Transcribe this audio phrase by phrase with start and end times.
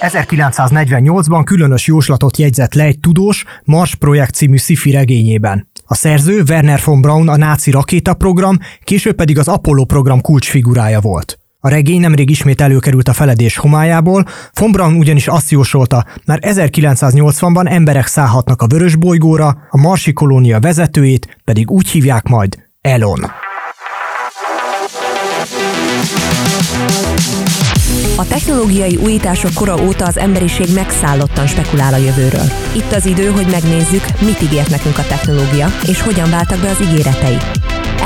[0.00, 5.68] 1948-ban különös jóslatot jegyzett le egy tudós Mars projekt című sci regényében.
[5.86, 11.38] A szerző Werner von Braun a náci rakétaprogram, később pedig az Apollo program kulcsfigurája volt.
[11.60, 17.70] A regény nemrég ismét előkerült a feledés homályából, von Braun ugyanis azt jósolta, már 1980-ban
[17.70, 23.43] emberek szállhatnak a vörös bolygóra, a marsi kolónia vezetőjét pedig úgy hívják majd Elon.
[28.16, 32.48] A technológiai újítások kora óta az emberiség megszállottan spekulál a jövőről.
[32.76, 36.80] Itt az idő, hogy megnézzük, mit ígért nekünk a technológia, és hogyan váltak be az
[36.80, 37.36] ígéretei.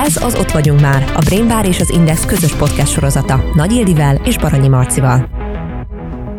[0.04, 4.20] Ez az Ott vagyunk már, a Brainbar és az Index közös podcast sorozata Nagy Ildivel
[4.24, 5.28] és Baranyi Marcival.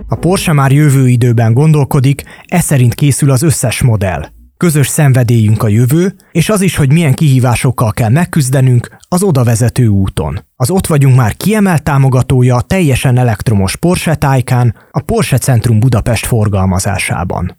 [0.07, 4.38] A Porsche már jövő időben gondolkodik, ez szerint készül az összes modell.
[4.63, 9.87] Közös szenvedélyünk a jövő, és az is, hogy milyen kihívásokkal kell megküzdenünk az oda vezető
[9.87, 10.45] úton.
[10.55, 16.25] Az ott vagyunk már kiemelt támogatója a teljesen elektromos Porsche Taycan a Porsche Centrum Budapest
[16.25, 17.57] forgalmazásában.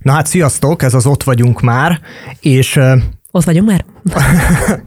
[0.00, 2.00] Na hát sziasztok, ez az Ott vagyunk már,
[2.40, 2.80] és
[3.32, 3.84] ott vagyunk már?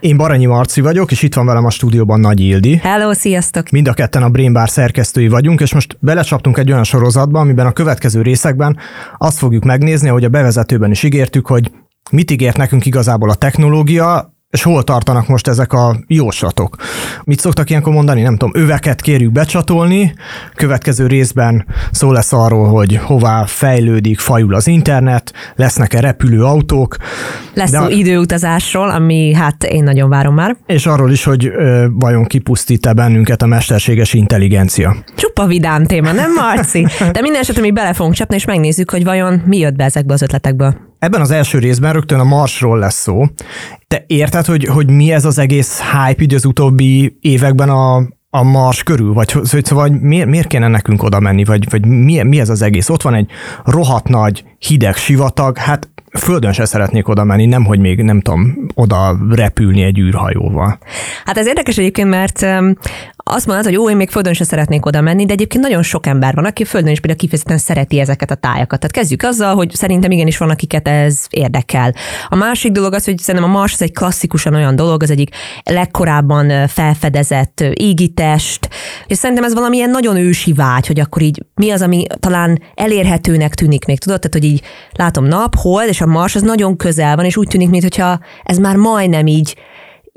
[0.00, 2.76] Én Baranyi Marci vagyok, és itt van velem a stúdióban Nagy Ildi.
[2.76, 3.70] Hello, sziasztok!
[3.70, 7.66] Mind a ketten a Brain Bar szerkesztői vagyunk, és most belecsaptunk egy olyan sorozatba, amiben
[7.66, 8.76] a következő részekben
[9.18, 11.70] azt fogjuk megnézni, ahogy a bevezetőben is ígértük, hogy
[12.10, 16.76] mit ígért nekünk igazából a technológia, és hol tartanak most ezek a jóslatok?
[17.24, 18.22] Mit szoktak ilyenkor mondani?
[18.22, 20.14] Nem tudom, öveket kérjük becsatolni,
[20.54, 26.96] következő részben szó lesz arról, hogy hová fejlődik, fajul az internet, lesznek-e repülő autók.
[27.54, 27.88] Lesz szó a...
[27.88, 30.56] időutazásról, ami hát én nagyon várom már.
[30.66, 34.96] És arról is, hogy ö, vajon kipusztít-e bennünket a mesterséges intelligencia.
[35.16, 36.86] Csupa vidám téma, nem Marci?
[37.12, 40.12] De minden esetre mi bele fogunk csapni, és megnézzük, hogy vajon mi jött be ezekbe
[40.12, 40.87] az ötletekből.
[40.98, 43.24] Ebben az első részben rögtön a Marsról lesz szó.
[43.88, 47.96] Te érted, hogy, hogy mi ez az egész hype így az utóbbi években a,
[48.30, 49.12] a Mars körül?
[49.12, 51.44] Vagy hogy szóval miért, miért kéne nekünk oda menni?
[51.44, 52.88] Vagy, vagy mi, mi ez az egész?
[52.88, 53.30] Ott van egy
[53.64, 58.66] rohadt nagy hideg sivatag, hát földön se szeretnék oda menni, nem hogy még nem tudom,
[58.74, 60.78] oda repülni egy űrhajóval.
[61.24, 62.46] Hát ez érdekes egyébként, mert
[63.30, 66.06] azt mondod, hogy ó, én még földön se szeretnék oda menni, de egyébként nagyon sok
[66.06, 68.80] ember van, aki földön is például kifejezetten szereti ezeket a tájakat.
[68.80, 71.94] Tehát kezdjük azzal, hogy szerintem igenis van, akiket ez érdekel.
[72.28, 75.34] A másik dolog az, hogy szerintem a Mars az egy klasszikusan olyan dolog, az egyik
[75.64, 78.68] legkorábban felfedezett égitest,
[79.06, 83.54] és szerintem ez valamilyen nagyon ősi vágy, hogy akkor így mi az, ami talán elérhetőnek
[83.54, 84.20] tűnik még, tudod?
[84.20, 84.62] Tehát, hogy így
[84.92, 88.58] látom nap, hold, és a Mars az nagyon közel van, és úgy tűnik, mintha ez
[88.58, 89.56] már majdnem így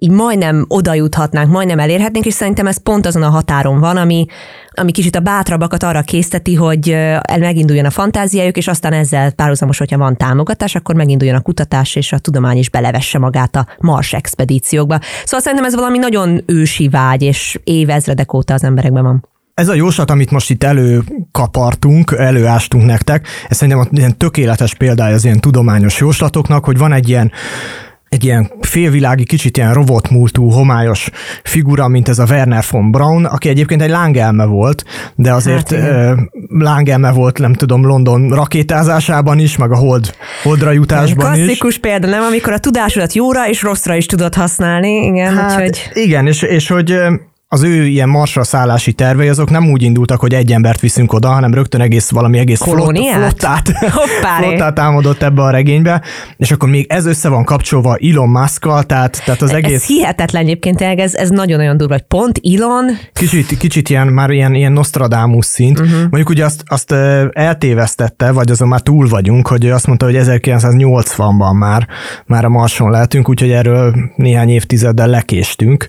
[0.04, 4.26] így majdnem oda juthatnánk, majdnem elérhetnénk, és szerintem ez pont azon a határon van, ami,
[4.72, 6.98] ami kicsit a bátrabbakat arra készteti, hogy
[7.40, 12.14] meginduljon a fantáziájuk, és aztán ezzel párhuzamos, hogyha van támogatás, akkor meginduljon a kutatás, és
[12.14, 15.00] a tudomány is belevesse magát a Mars expedíciókba.
[15.24, 19.28] Szóval szerintem ez valami nagyon ősi vágy, és évezredek óta az emberekben van.
[19.54, 25.24] Ez a jóslat, amit most itt előkapartunk, előástunk nektek, ez szerintem ilyen tökéletes példája az
[25.26, 27.32] ilyen tudományos jóslatoknak, hogy van egy ilyen
[28.12, 31.10] egy ilyen félvilági, kicsit ilyen robotmúltú, homályos
[31.44, 34.84] figura, mint ez a Werner von Braun, aki egyébként egy lángelme volt,
[35.16, 36.16] de azért hát,
[36.48, 41.46] lángelme volt, nem tudom, London rakétázásában is, meg a hold, holdra jutásban Klasszikus is.
[41.46, 42.24] Klasszikus példa, nem?
[42.24, 45.38] Amikor a tudásodat jóra és rosszra is tudod használni, igen.
[45.38, 45.90] Hát, úgyhogy...
[45.94, 47.00] Igen, és, és hogy
[47.54, 51.28] az ő ilyen marsra szállási tervei azok nem úgy indultak, hogy egy embert viszünk oda,
[51.28, 53.72] hanem rögtön egész valami egész flott, flottát,
[54.40, 56.02] flottát támadott ebbe a regénybe,
[56.38, 59.76] és akkor még ez össze van kapcsolva Elon musk tehát, tehát az egész...
[59.76, 62.86] Ez hihetetlen egyébként, ez, ez nagyon-nagyon durva, hogy pont Elon...
[63.14, 65.80] Kicsit, kicsit ilyen, már ilyen, ilyen Nostradamus szint.
[65.80, 66.00] Uh-huh.
[66.00, 66.92] Mondjuk ugye azt, azt
[67.32, 71.88] eltévesztette, vagy azon már túl vagyunk, hogy azt mondta, hogy 1980-ban már,
[72.26, 75.88] már a Marson lehetünk, úgyhogy erről néhány évtizeddel lekéstünk.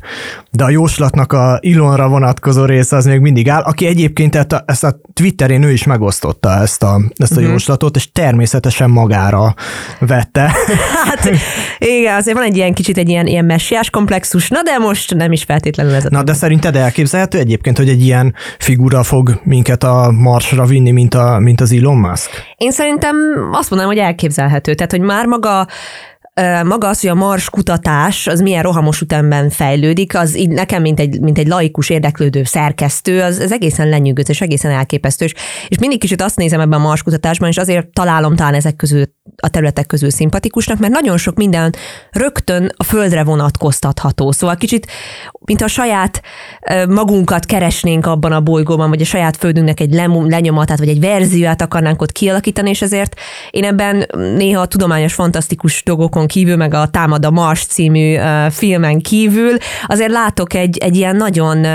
[0.54, 4.62] De a jóslatnak a Ilonra vonatkozó része az még mindig áll, aki egyébként ezt a,
[4.66, 7.50] ezt a Twitterén ő is megosztotta ezt a, ezt a uh-huh.
[7.50, 9.54] jóslatot, és természetesen magára
[9.98, 10.52] vette.
[11.04, 11.30] Hát
[11.78, 15.32] igen, azért van egy ilyen kicsit egy ilyen, ilyen messiás komplexus, na de most nem
[15.32, 19.84] is feltétlenül ez a Na de szerinted elképzelhető egyébként, hogy egy ilyen figura fog minket
[19.84, 22.30] a marsra vinni, mint, a, mint az Elon Musk?
[22.56, 23.16] Én szerintem
[23.52, 24.74] azt mondanám, hogy elképzelhető.
[24.74, 25.66] Tehát, hogy már maga
[26.64, 31.00] maga az, hogy a Mars kutatás az milyen rohamos ütemben fejlődik, az így nekem, mint
[31.00, 35.24] egy, mint egy laikus érdeklődő szerkesztő, az, az egészen lenyűgöző és egészen elképesztő.
[35.68, 39.04] És mindig kicsit azt nézem ebben a Mars kutatásban, és azért találom talán ezek közül
[39.36, 41.74] a területek közül szimpatikusnak, mert nagyon sok minden
[42.10, 44.32] rögtön a földre vonatkoztatható.
[44.32, 44.86] Szóval kicsit,
[45.44, 46.22] mint a saját
[46.88, 49.92] magunkat keresnénk abban a bolygóban, vagy a saját földünknek egy
[50.28, 53.20] lenyomatát, vagy egy verzióját akarnánk ott kialakítani, és ezért
[53.50, 58.16] én ebben néha a tudományos, fantasztikus dolgokon kívül, meg a Támad a Mars című
[58.50, 61.66] filmen kívül azért látok egy, egy ilyen nagyon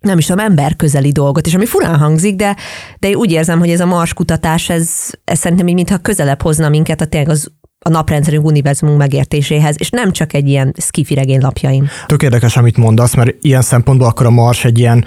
[0.00, 2.56] nem is tudom, emberközeli dolgot, és ami furán hangzik, de,
[2.98, 4.90] de én úgy érzem, hogy ez a Mars kutatás, ez,
[5.24, 7.50] ez szerintem így mintha közelebb hozna minket a tényleg az
[7.84, 11.88] a naprendszerünk univerzumunk megértéséhez, és nem csak egy ilyen skifi regény lapjain.
[12.06, 15.04] Tök érdekes, amit mondasz, mert ilyen szempontból akkor a Mars egy ilyen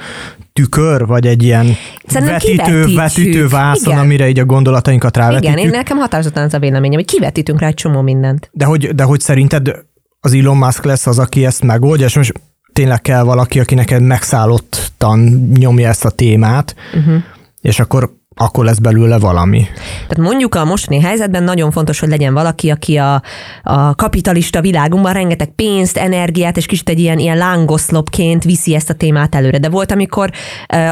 [0.53, 1.75] tükör, vagy egy ilyen
[2.13, 4.03] vetítő, vetítő vászon, Igen.
[4.03, 5.53] amire így a gondolatainkat rávetítjük.
[5.53, 8.49] Igen, én nekem határozottan az a véleményem, hogy kivetítünk rá egy csomó mindent.
[8.51, 9.71] De hogy, de hogy szerinted
[10.19, 12.33] az Elon Musk lesz az, aki ezt megoldja, és most
[12.73, 15.19] tényleg kell valaki, aki neked megszállottan
[15.57, 17.23] nyomja ezt a témát, uh-huh.
[17.61, 19.67] és akkor akkor lesz belőle valami.
[20.07, 23.21] Tehát mondjuk a mostani helyzetben nagyon fontos, hogy legyen valaki, aki a,
[23.63, 28.93] a kapitalista világunkban rengeteg pénzt, energiát, és kicsit egy ilyen, ilyen lángoszlopként viszi ezt a
[28.93, 29.57] témát előre.
[29.57, 30.31] De volt, amikor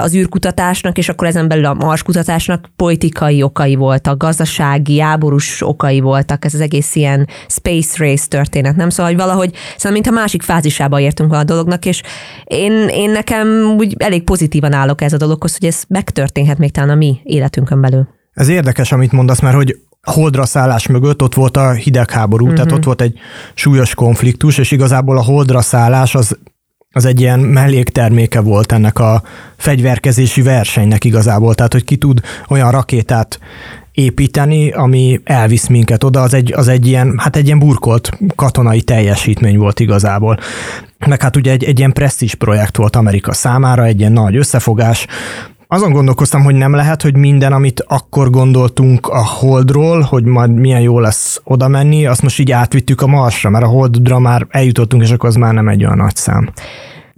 [0.01, 6.45] az űrkutatásnak, és akkor ezen belül a marskutatásnak politikai okai voltak, gazdasági, háborús okai voltak,
[6.45, 8.89] ez az egész ilyen space race történet, nem?
[8.89, 12.01] Szóval, hogy valahogy, szóval mintha másik fázisába értünk a dolognak, és
[12.43, 13.47] én, én nekem
[13.77, 17.81] úgy elég pozitívan állok ez a dologhoz, hogy ez megtörténhet még talán a mi életünkön
[17.81, 18.07] belül.
[18.33, 22.57] Ez érdekes, amit mondasz, mert hogy holdra szállás mögött ott volt a hidegháború, uh-huh.
[22.57, 23.19] tehát ott volt egy
[23.53, 26.37] súlyos konfliktus, és igazából a holdra szállás az,
[26.91, 29.23] az egy ilyen mellékterméke volt ennek a
[29.57, 33.39] fegyverkezési versenynek igazából, tehát hogy ki tud olyan rakétát
[33.91, 38.81] építeni, ami elvisz minket oda, az egy, az egy ilyen, hát egy ilyen burkolt katonai
[38.81, 40.39] teljesítmény volt igazából.
[41.07, 45.07] Meg hát ugye egy, egy ilyen presztis projekt volt Amerika számára, egy ilyen nagy összefogás,
[45.71, 50.81] azon gondolkoztam, hogy nem lehet, hogy minden, amit akkor gondoltunk a Holdról, hogy majd milyen
[50.81, 55.03] jó lesz oda menni, azt most így átvittük a Marsra, mert a Holdra már eljutottunk,
[55.03, 56.49] és akkor az már nem egy olyan nagy szám.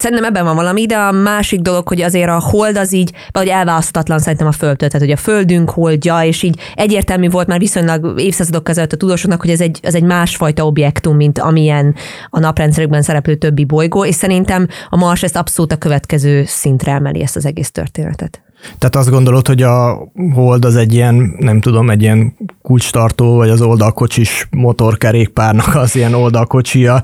[0.02, 3.48] Szerintem ebben van valami, de a másik dolog, hogy azért a hold az így, vagy
[3.48, 8.20] elválasztatlan szerintem a földtől, tehát hogy a földünk holdja, és így egyértelmű volt már viszonylag
[8.20, 11.96] évszázadok között a tudósoknak, hogy ez egy, ez egy másfajta objektum, mint amilyen
[12.30, 17.22] a naprendszerükben szereplő többi bolygó, és szerintem a Mars ezt abszolút a következő szintre emeli
[17.22, 18.42] ezt az egész történetet.
[18.78, 23.50] Tehát azt gondolod, hogy a Hold az egy ilyen, nem tudom, egy ilyen kulcstartó, vagy
[23.50, 27.04] az oldalkocsis motorkerékpárnak az ilyen oldalkocsia,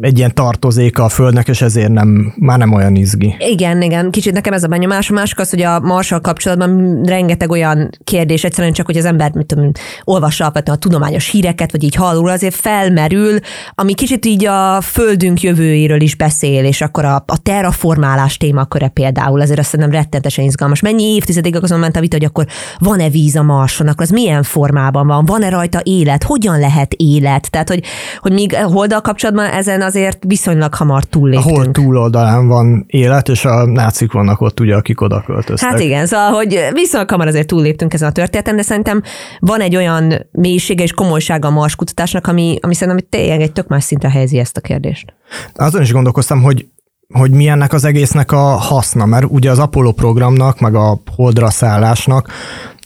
[0.00, 3.36] egy ilyen tartozéka a Földnek, és ezért nem, már nem olyan izgi.
[3.38, 4.10] Igen, igen.
[4.10, 5.10] Kicsit nekem ez a benyomás.
[5.10, 9.32] A másik az, hogy a Marssal kapcsolatban rengeteg olyan kérdés, egyszerűen csak, hogy az ember,
[9.32, 9.70] mit tudom,
[10.04, 13.38] olvassa alapvetően a tudományos híreket, vagy így hallul, azért felmerül,
[13.74, 19.40] ami kicsit így a Földünk jövőjéről is beszél, és akkor a, a terraformálás témaköre például,
[19.40, 20.80] azért azt szerintem rettentesen izgalmas.
[20.80, 22.46] Mennyi évtizedig azon ment a vita, hogy akkor
[22.78, 27.50] van-e víz a Marson, akkor az milyen formában van, van-e rajta élet, hogyan lehet élet?
[27.50, 27.82] Tehát, hogy,
[28.20, 31.56] hogy míg holdal kapcsolatban ezen azért viszonylag hamar túlléptünk.
[31.56, 35.70] Ahol túloldalán van élet, és a nácik vannak ott ugye, akik oda költöztek.
[35.70, 39.02] Hát igen, szóval, hogy viszonylag hamar azért túlléptünk ezen a történeten, de szerintem
[39.38, 43.68] van egy olyan mélysége és komolysága a Mars kutatásnak, ami, ami szerintem tényleg egy tök
[43.68, 45.14] más szintre helyezi ezt a kérdést.
[45.54, 46.66] Azon is gondolkoztam, hogy
[47.14, 51.50] hogy mi ennek az egésznek a haszna, mert ugye az Apollo programnak, meg a holdra
[51.50, 52.30] szállásnak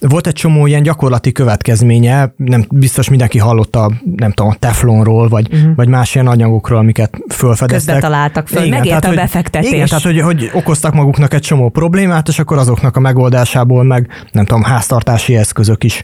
[0.09, 5.49] volt egy csomó ilyen gyakorlati következménye, nem biztos mindenki hallotta, nem tudom, a teflonról, vagy,
[5.53, 5.75] uh-huh.
[5.75, 7.95] vagy más ilyen anyagokról, amiket felfedeztek.
[7.95, 9.71] Közbe találtak föl, igen, megért tehát, a befektetés.
[9.71, 14.09] Igen, tehát hogy, hogy okoztak maguknak egy csomó problémát, és akkor azoknak a megoldásából meg,
[14.33, 16.03] nem tudom, háztartási eszközök is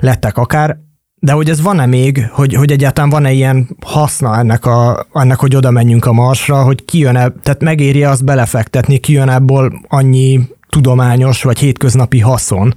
[0.00, 0.76] lettek akár.
[1.20, 5.56] De hogy ez van-e még, hogy, hogy egyáltalán van-e ilyen haszna ennek, a, ennek, hogy
[5.56, 11.58] oda menjünk a Marsra, hogy kijön-e, tehát megéri azt belefektetni, kijön ebből annyi tudományos vagy
[11.58, 12.74] hétköznapi haszon,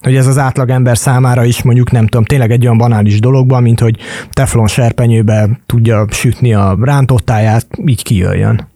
[0.00, 3.80] hogy ez az átlagember számára is mondjuk nem tudom, tényleg egy olyan banális dologban, mint
[3.80, 3.96] hogy
[4.30, 8.68] teflon serpenyőbe tudja sütni a rántottáját, így kijöjjön.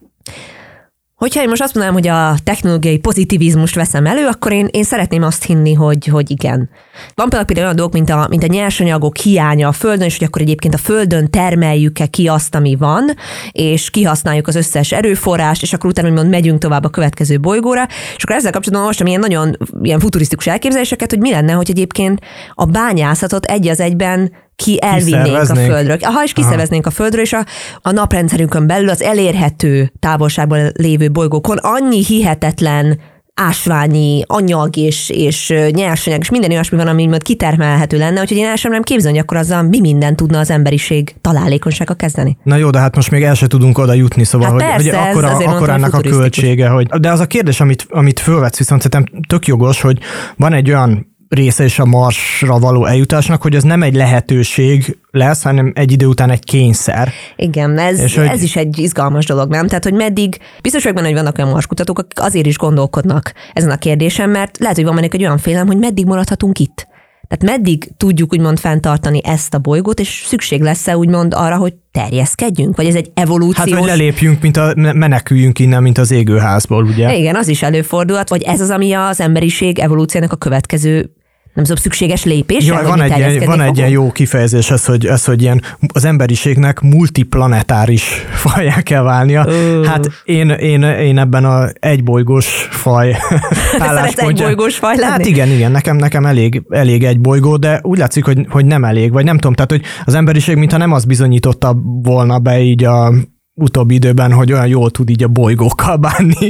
[1.23, 5.23] Hogyha én most azt mondanám, hogy a technológiai pozitivizmust veszem elő, akkor én, én szeretném
[5.23, 6.71] azt hinni, hogy, hogy igen.
[7.15, 10.43] Van például olyan dolgok, mint a, mint a nyersanyagok hiánya a Földön, és hogy akkor
[10.43, 13.11] egyébként a Földön termeljük-e ki azt, ami van,
[13.53, 17.87] és kihasználjuk az összes erőforrást, és akkor utána úgymond megyünk tovább a következő bolygóra.
[18.17, 22.21] És akkor ezzel kapcsolatban most ilyen nagyon ilyen futurisztikus elképzeléseket, hogy mi lenne, hogy egyébként
[22.55, 25.99] a bányászatot egy az egyben ki elvinnénk a Földről.
[26.03, 26.95] Ha is kiszerveznénk Aha.
[26.95, 27.45] a Földről, és a,
[27.83, 32.99] a naprendszerünkön belül az elérhető távolságban lévő bolygókon annyi hihetetlen
[33.35, 38.47] ásványi anyag és, és nyersanyag, és minden olyasmi van, ami majd kitermelhető lenne, úgyhogy én
[38.47, 42.37] el sem nem képzelni, hogy akkor azzal mi minden tudna az emberiség találékonysága kezdeni.
[42.43, 44.99] Na jó, de hát most még el se tudunk oda jutni, szóval, hát hogy, persze,
[44.99, 46.87] hogy akkora, akkor ennek a költsége, hogy...
[46.87, 49.99] De az a kérdés, amit, amit fölvetsz, viszont szerintem tök jogos, hogy
[50.37, 55.43] van egy olyan része is a Marsra való eljutásnak, hogy ez nem egy lehetőség lesz,
[55.43, 57.13] hanem egy idő után egy kényszer.
[57.37, 58.43] Igen, ez, és ez hogy...
[58.43, 59.67] is egy izgalmas dolog, nem?
[59.67, 63.71] Tehát, hogy meddig, biztos vagyok benne, hogy vannak olyan marskutatók, akik azért is gondolkodnak ezen
[63.71, 66.91] a kérdésen, mert lehet, hogy van ennek egy olyan félelem, hogy meddig maradhatunk itt.
[67.29, 72.77] Tehát meddig tudjuk úgymond fenntartani ezt a bolygót, és szükség lesz-e úgymond arra, hogy terjeszkedjünk?
[72.77, 73.71] Vagy ez egy evolúciós...
[73.71, 77.17] Hát, hogy lelépjünk, mint a, meneküljünk innen, mint az égőházból, ugye?
[77.17, 81.11] Igen, az is előfordulhat, vagy ez az, ami az emberiség evolúciónak a következő
[81.55, 82.67] nem tudom, szükséges lépés.
[82.67, 86.05] Jaj, van egy, ilyen, van egy ilyen jó kifejezés, ez hogy, ez, hogy ilyen az
[86.05, 88.03] emberiségnek multiplanetáris
[88.45, 89.45] fajá kell válnia.
[89.47, 89.85] Uh.
[89.85, 93.17] Hát én, én, én ebben a egybolygós faj
[93.79, 94.45] álláspontja.
[94.45, 95.11] bolygós faj lenni?
[95.11, 98.85] Hát igen, igen, nekem, nekem elég, elég egy bolygó, de úgy látszik, hogy, hogy nem
[98.85, 102.85] elég, vagy nem tudom, tehát hogy az emberiség mintha nem az bizonyította volna be így
[102.85, 103.13] a
[103.55, 106.49] utóbbi időben, hogy olyan jól tud így a bolygókkal bánni.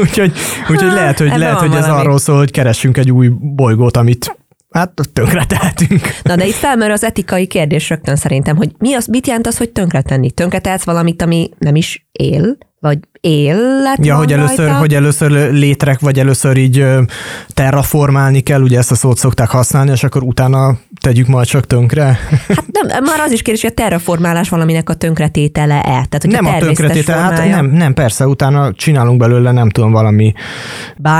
[0.00, 0.32] úgyhogy,
[0.70, 4.38] úgyhogy lehet, hogy, lehet, hogy ez arról szól, hogy keressünk egy új bolygót, amit
[4.70, 6.00] Hát tönkre tehetünk.
[6.22, 9.56] Na de itt felmerül az etikai kérdés rögtön szerintem, hogy mi az, mit jelent az,
[9.56, 10.30] hogy tönkre tenni?
[10.30, 14.78] Tönkre tehetsz valamit, ami nem is él, vagy élet Ja, hogy először, rajta.
[14.78, 16.84] hogy először létrek, vagy először így
[17.48, 22.04] terraformálni kell, ugye ezt a szót szokták használni, és akkor utána tegyük majd csak tönkre.
[22.48, 25.82] Hát nem, már az is kérdés, hogy a terraformálás valaminek a tönkretétele-e?
[25.82, 29.92] Tehát, hogy nem a, a tönkretétele, hát nem, nem, persze, utána csinálunk belőle, nem tudom,
[29.92, 30.32] valami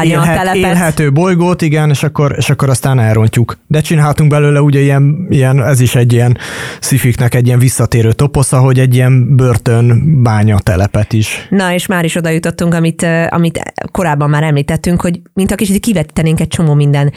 [0.02, 3.58] élhet, élhető bolygót, igen, és akkor, és akkor aztán elrontjuk.
[3.66, 6.38] De csinálhatunk belőle ugye ilyen, ilyen ez is egy ilyen
[6.80, 11.46] szifiknek egy ilyen visszatérő toposza, hogy egy ilyen börtön bánya telepet is.
[11.48, 15.80] Na, és már is oda jutottunk, amit, amit korábban már említettünk, hogy mint a kicsit
[15.80, 17.12] kivetítenénk egy csomó minden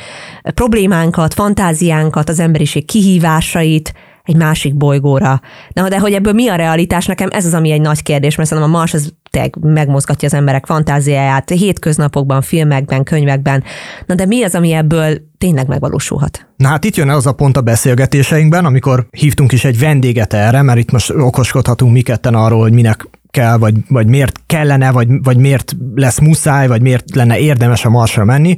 [0.53, 3.93] problémánkat, fantáziánkat, az emberiség kihívásait,
[4.24, 5.41] egy másik bolygóra.
[5.74, 8.50] Na, de hogy ebből mi a realitás, nekem ez az, ami egy nagy kérdés, mert
[8.50, 9.13] szerintem a Mars az
[9.60, 13.63] megmozgatja az emberek fantáziáját hétköznapokban, filmekben, könyvekben.
[14.05, 16.48] Na de mi az, ami ebből tényleg megvalósulhat?
[16.57, 20.62] Na hát itt jön az a pont a beszélgetéseinkben, amikor hívtunk is egy vendéget erre,
[20.62, 25.08] mert itt most okoskodhatunk mi ketten arról, hogy minek kell, vagy, vagy miért kellene, vagy,
[25.24, 28.56] vagy miért lesz muszáj, vagy miért lenne érdemes a Marsra menni.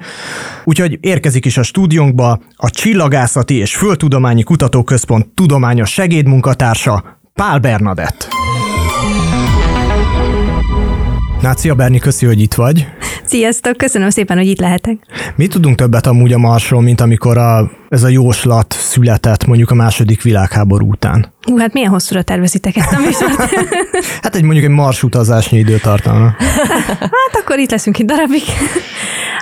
[0.63, 8.27] Úgyhogy érkezik is a stúdiónkba a Csillagászati és Földtudományi Kutatóközpont tudományos segédmunkatársa Pál Bernadett.
[11.41, 12.87] Nácia Berni, köszi, hogy itt vagy.
[13.25, 14.97] Sziasztok, köszönöm szépen, hogy itt lehetek.
[15.35, 19.75] Mi tudunk többet amúgy a Marsról, mint amikor a, ez a jóslat született mondjuk a
[19.75, 21.33] második világháború után?
[21.41, 23.35] Hú, hát milyen hosszúra tervezitek ezt a műsort?
[24.23, 26.35] hát egy mondjuk egy Mars utazásnyi időtartalma.
[26.99, 28.43] hát akkor itt leszünk egy darabig.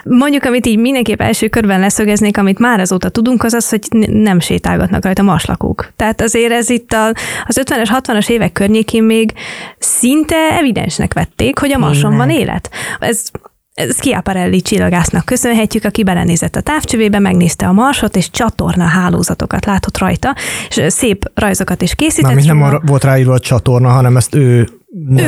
[0.03, 4.39] Mondjuk, amit így mindenképp első körben leszögeznék, amit már azóta tudunk, az az, hogy nem
[4.39, 5.91] sétálgatnak rajta marslakók.
[5.95, 7.07] Tehát azért ez itt a,
[7.45, 9.33] az 50-es, 60-as évek környékén még
[9.77, 12.69] szinte evidensnek vették, hogy a Marson van élet.
[12.99, 13.31] Ez ez
[13.89, 20.35] Schiaparelli csillagásznak köszönhetjük, aki belenézett a távcsövébe, megnézte a marsot, és csatorna hálózatokat látott rajta,
[20.69, 22.43] és szép rajzokat is készített.
[22.43, 24.69] Nem, nem volt ráírva a csatorna, hanem ezt ő
[25.17, 25.27] ő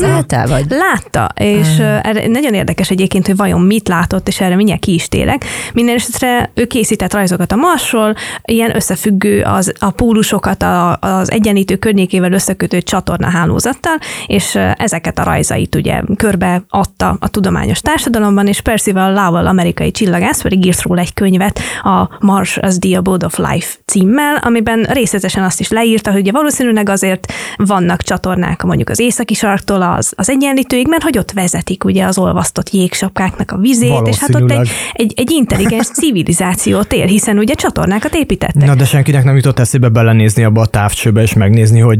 [0.00, 0.64] látta, vagy?
[0.68, 2.26] Látta, és uh.
[2.26, 5.44] nagyon érdekes egyébként, hogy vajon mit látott, és erre mindjárt ki is télek.
[5.72, 8.14] Minden esetre ő készített rajzokat a Marsról,
[8.44, 15.74] ilyen összefüggő az, a pólusokat a, az egyenlítő környékével összekötő csatornahálózattal, és ezeket a rajzait
[15.74, 21.14] ugye körbe adta a tudományos társadalomban, és Percival Lowell amerikai csillagász pedig írt róla egy
[21.14, 26.20] könyvet a Mars as the Abode of Life címmel, amiben részletesen azt is leírta, hogy
[26.20, 31.18] ugye valószínűleg azért vannak csatornák a mondjuk az északi sarktól az, az egyenlítőig, mert hogy
[31.18, 35.86] ott vezetik ugye az olvasztott jégsapkáknak a vizét, és hát ott egy, egy, egy intelligens
[36.00, 38.66] civilizációt él, hiszen ugye csatornákat építettek.
[38.66, 41.98] Na de senkinek nem jutott eszébe belenézni abba a távcsőbe, és megnézni, hogy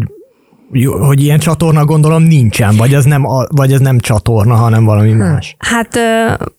[1.06, 5.10] hogy ilyen csatorna gondolom nincsen, vagy ez nem, a, vagy ez nem csatorna, hanem valami
[5.10, 5.18] hmm.
[5.18, 5.56] más.
[5.58, 5.98] Hát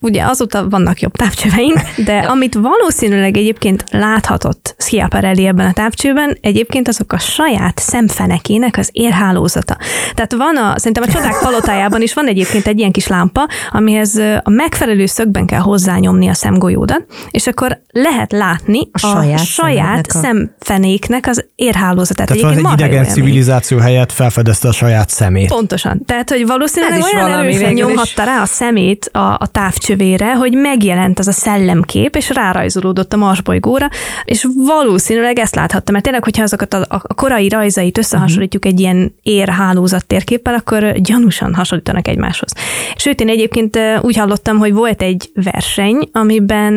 [0.02, 6.88] ugye azóta vannak jobb távcsöveink, de amit valószínűleg egyébként láthatott Schiaparelli ebben a távcsőben, egyébként
[6.88, 9.78] azok a saját szemfenekének az érhálózata.
[10.14, 14.16] Tehát van a, szerintem a csodák palotájában is van egyébként egy ilyen kis lámpa, amihez
[14.44, 20.10] a megfelelő szögben kell hozzányomni a szemgolyódat, és akkor lehet látni a, a saját, saját
[20.10, 22.28] szemfenéknek az érhálózatát.
[22.28, 25.48] Tehát van egy idegen civilizáció helye helyett felfedezte a saját szemét.
[25.48, 26.02] Pontosan.
[26.06, 31.28] Tehát, hogy valószínűleg olyan erősen nyomhatta rá a szemét a, a távcsövére, hogy megjelent az
[31.28, 33.90] a szellemkép, és rárajzolódott a Marsbolygóra,
[34.26, 39.16] és valószínűleg ezt láthatta, mert tényleg, hogyha azokat a, a korai rajzait összehasonlítjuk egy ilyen
[39.22, 42.52] érhálózat térképpel, akkor gyanúsan hasonlítanak egymáshoz.
[42.96, 46.74] Sőt, én egyébként úgy hallottam, hogy volt egy verseny, amiben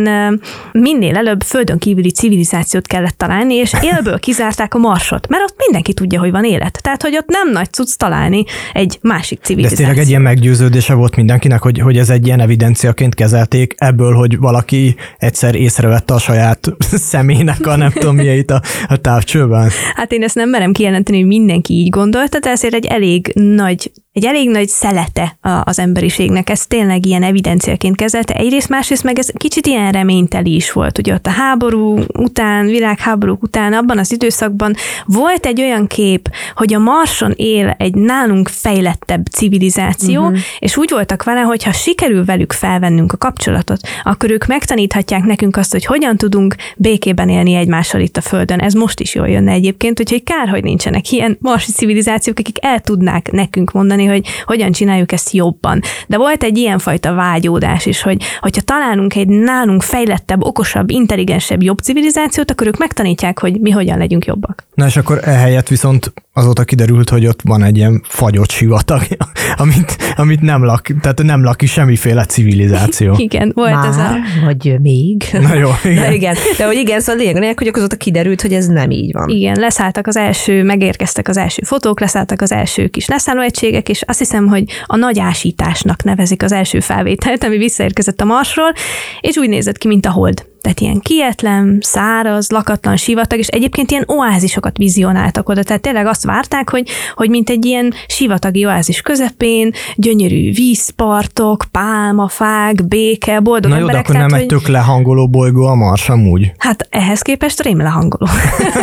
[0.73, 5.95] minél előbb földön kívüli civilizációt kellett találni, és élből kizárták a marsot, mert ott mindenki
[5.95, 6.79] tudja, hogy van élet.
[6.83, 9.87] Tehát, hogy hogy ott nem nagy cucc találni egy másik De ez civilizációt.
[9.87, 14.39] tényleg egy ilyen meggyőződése volt mindenkinek, hogy, hogy ez egy ilyen evidenciaként kezelték ebből, hogy
[14.39, 16.73] valaki egyszer észrevette a saját
[17.13, 19.71] személynek a nem tudom milyeit a, a távcsőben.
[19.95, 23.91] Hát én ezt nem merem kijelenteni, hogy mindenki így gondolta, de ezért egy elég nagy
[24.13, 28.35] egy elég nagy szelete az emberiségnek, ez tényleg ilyen evidenciaként kezelte.
[28.35, 30.99] Egyrészt, másrészt meg ez kicsit ilyen reményteli is volt.
[30.99, 34.75] Ugye ott a háború után, világháborúk után, abban az időszakban
[35.07, 40.39] volt egy olyan kép, hogy a Marson él egy nálunk fejlettebb civilizáció, uh-huh.
[40.59, 45.57] és úgy voltak vele, hogy ha sikerül velük felvennünk a kapcsolatot, akkor ők megtaníthatják nekünk
[45.57, 48.59] azt, hogy hogyan tudunk békében élni egymással itt a Földön.
[48.59, 52.81] Ez most is jól jönne egyébként, úgyhogy kár, hogy nincsenek ilyen marsi civilizációk, akik el
[52.81, 55.81] tudnák nekünk mondani, hogy hogyan csináljuk ezt jobban.
[56.07, 61.79] De volt egy ilyenfajta vágyódás is, hogy hogyha találunk egy nálunk fejlettebb, okosabb, intelligensebb, jobb
[61.79, 64.67] civilizációt, akkor ők megtanítják, hogy mi hogyan legyünk jobbak.
[64.75, 69.03] Na és akkor ehelyett viszont azóta kiderült, hogy ott van egy ilyen fagyott sivatag,
[69.63, 73.15] amit, amit nem lak, tehát nem laki semmiféle civilizáció.
[73.29, 74.17] Igen, volt Már, ez a...
[74.45, 75.25] vagy még.
[75.49, 76.13] Na jó, Na igen.
[76.13, 79.29] igen, de hogy igen, szóval lényeg, lényeg, hogy azóta kiderült, hogy ez nem így van.
[79.29, 84.19] Igen, leszálltak az első, megérkeztek az első fotók, leszálltak az első kis leszállóegységek, és azt
[84.19, 88.73] hiszem, hogy a nagy ásításnak nevezik az első felvételt, ami visszaérkezett a Marsról,
[89.21, 90.49] és úgy nézett ki, mint a hold.
[90.61, 95.63] Tehát ilyen kietlen, száraz, lakatlan sivatag, és egyébként ilyen oázisokat vizionáltak oda.
[95.63, 102.89] Tehát tényleg azt várták, hogy, hogy mint egy ilyen sivatagi oázis közepén, gyönyörű vízpartok, pálmafák,
[102.89, 104.05] béke, boldog Na jó, de emberek.
[104.05, 106.53] akkor nem tehát, egy hogy, tök lehangoló bolygó a Mars amúgy.
[106.59, 108.27] Hát ehhez képest rém lehangoló.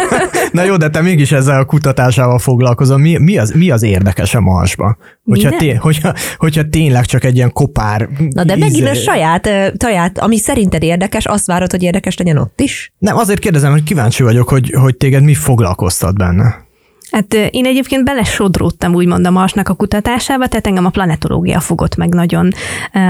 [0.51, 2.98] Na jó, de te mégis ezzel a kutatásával foglalkozol.
[2.98, 4.98] Mi, mi, az, mi az érdekes a Marsban?
[5.29, 8.10] Hogyha, té, hogyha, hogyha tényleg csak egy ilyen kopár...
[8.29, 9.50] Na de megint a saját,
[9.81, 12.91] saját, ami szerinted érdekes, azt várod, hogy érdekes legyen ott is?
[12.98, 16.67] Nem, azért kérdezem, hogy kíváncsi vagyok, hogy, hogy téged mi foglalkoztat benne.
[17.12, 22.14] Hát én egyébként belesodródtam úgymond a Marsnak a kutatásába, tehát engem a planetológia fogott meg
[22.14, 22.52] nagyon.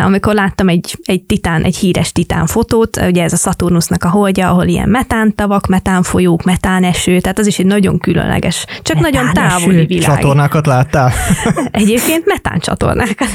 [0.06, 4.50] Amikor láttam egy, egy titán, egy híres titán fotót, ugye ez a Saturnusnak a holdja,
[4.50, 9.58] ahol ilyen metántavak, metánfolyók, metáneső, tehát az is egy nagyon különleges, csak nagyon Metáneső.
[9.58, 10.16] távoli világ.
[10.16, 11.12] Csatornákat láttál?
[11.72, 13.27] Egyébként metáncsatornákat.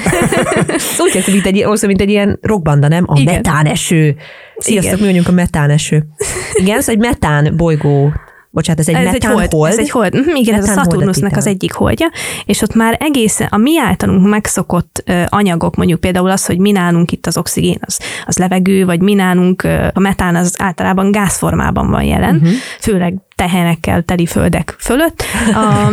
[0.99, 3.05] Úgy értem, mint egy, olyan, mint egy ilyen rockbanda, nem?
[3.07, 3.35] A Igen.
[3.35, 4.17] metáneső.
[4.57, 5.05] Sziasztok, Igen.
[5.07, 6.07] mi vagyunk a metáneső.
[6.55, 8.13] Igen, ez egy metán bolygó.
[8.53, 9.73] Bocsánat, ez egy ez egy hold, hold.
[9.73, 10.15] Ez egy hold.
[10.15, 12.11] Mhm, Igen, ez a Metán hold a Saturnusnak az egyik holdja,
[12.45, 17.13] és ott már egészen a mi általunk megszokott anyagok, mondjuk például az, hogy mi nálunk
[17.13, 22.03] itt az oxigén, az, az levegő, vagy mi nálunk a metán az általában gázformában van
[22.03, 22.53] jelen, uh-huh.
[22.81, 25.23] főleg tehenekkel teli földek fölött.
[25.55, 25.93] A,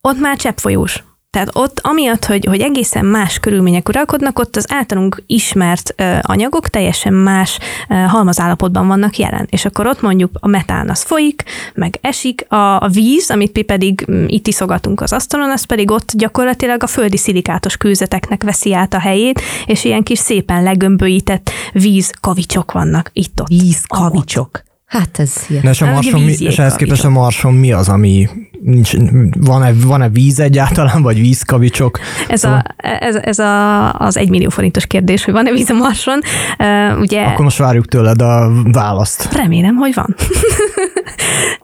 [0.00, 1.04] ott már cseppfolyós.
[1.30, 6.68] Tehát ott, amiatt, hogy, hogy egészen más körülmények uralkodnak, ott az általunk ismert ö, anyagok
[6.68, 9.46] teljesen más ö, halmazállapotban vannak jelen.
[9.50, 11.42] És akkor ott mondjuk a metán az folyik,
[11.74, 16.12] meg esik, a, a víz, amit mi pedig itt iszogatunk az asztalon, az pedig ott
[16.16, 22.72] gyakorlatilag a földi szilikátos kőzeteknek veszi át a helyét, és ilyen kis szépen legömböített vízkavicsok
[22.72, 23.48] vannak itt-ott.
[23.48, 24.62] Vízkavicsok.
[24.86, 25.62] Hát ez ilyen.
[25.64, 27.22] Na és, a Hát, Marson, mi, és ehhez képest a kavicsok.
[27.22, 28.28] Marson mi az, ami
[28.62, 28.92] nincs,
[29.40, 31.98] van-e, van-e víz egyáltalán, vagy vízkavicsok?
[32.28, 36.20] Ez, Szóval- a, ez, ez a, az egymillió forintos kérdés, hogy van-e víz a Marson.
[36.58, 39.32] Uh, ugye Akkor most várjuk tőled a választ.
[39.32, 40.14] Remélem, hogy van.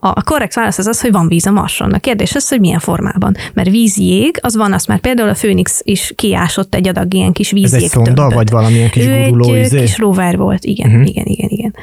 [0.01, 1.93] A korrekt válasz az az, hogy van víz a Marson.
[1.93, 3.37] A kérdés az, hogy milyen formában.
[3.55, 7.53] Mert vízjég, az van, azt már például a Főnix is kiásott egy adag ilyen kis
[7.53, 8.35] Ez vízjég egy szonda, tömböt.
[8.35, 9.81] vagy valamilyen kis ő guruló egy izé?
[9.81, 11.09] kis rover volt, igen, uh-huh.
[11.09, 11.75] igen, igen, igen.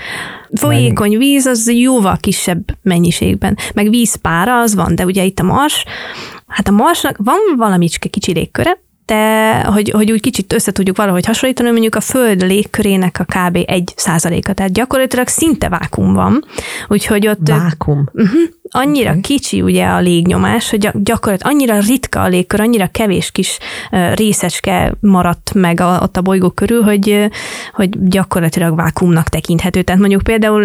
[0.54, 5.85] Folyékony víz az jóval kisebb mennyiségben, meg vízpára az van, de ugye itt a Mars,
[6.47, 11.25] hát a Marsnak van valamicske kicsi légköre, de hogy, hogy úgy kicsit össze tudjuk valahogy
[11.25, 13.59] hasonlítani, mondjuk a Föld légkörének a kb.
[13.65, 16.45] egy százaléka, tehát gyakorlatilag szinte vákum van,
[16.87, 18.09] úgyhogy ott Vákum.
[18.13, 18.39] Uh-huh.
[18.69, 19.21] Annyira okay.
[19.21, 23.57] kicsi ugye a légnyomás, hogy gyak- gyakorlatilag annyira ritka a légkör, annyira kevés kis
[24.13, 27.29] részecske maradt meg a, ott a bolygó körül, hogy,
[27.73, 29.81] hogy gyakorlatilag vákumnak tekinthető.
[29.81, 30.63] Tehát mondjuk például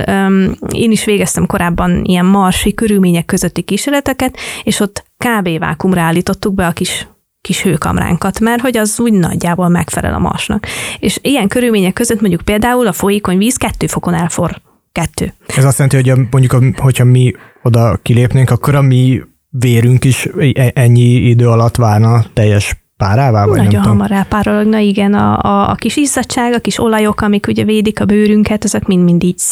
[0.72, 5.58] én is végeztem korábban ilyen marsi körülmények közötti kísérleteket, és ott kb.
[5.58, 7.06] vákumra állítottuk be a kis
[7.48, 10.66] kis hőkamránkat, mert hogy az úgy nagyjából megfelel a marsnak.
[10.98, 14.60] És ilyen körülmények között mondjuk például a folyékony víz kettő fokon elfor.
[14.92, 15.34] Kettő.
[15.46, 17.32] Ez azt jelenti, hogy mondjuk, hogyha mi
[17.62, 23.56] oda kilépnénk, akkor a mi vérünk is e- ennyi idő alatt válna teljes párává, vagy
[23.56, 27.64] Nagyon nem hamar elpárologna, igen, a, a, a kis izzadság, a kis olajok, amik ugye
[27.64, 29.42] védik a bőrünket, ezek mind-mind így,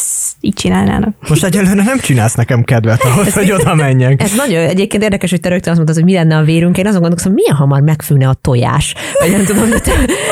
[0.41, 1.15] így csinálnának.
[1.29, 4.21] Most egyelőre nem csinálsz nekem kedvet ahhoz, hogy oda menjek.
[4.21, 6.77] Ez nagyon egyébként érdekes, hogy te rögtön azt mondtad, hogy mi lenne a vérünk.
[6.77, 8.95] Én azon gondolkozom, milyen hamar megfűne a tojás.
[9.19, 9.91] Vagy nem tudom, de te,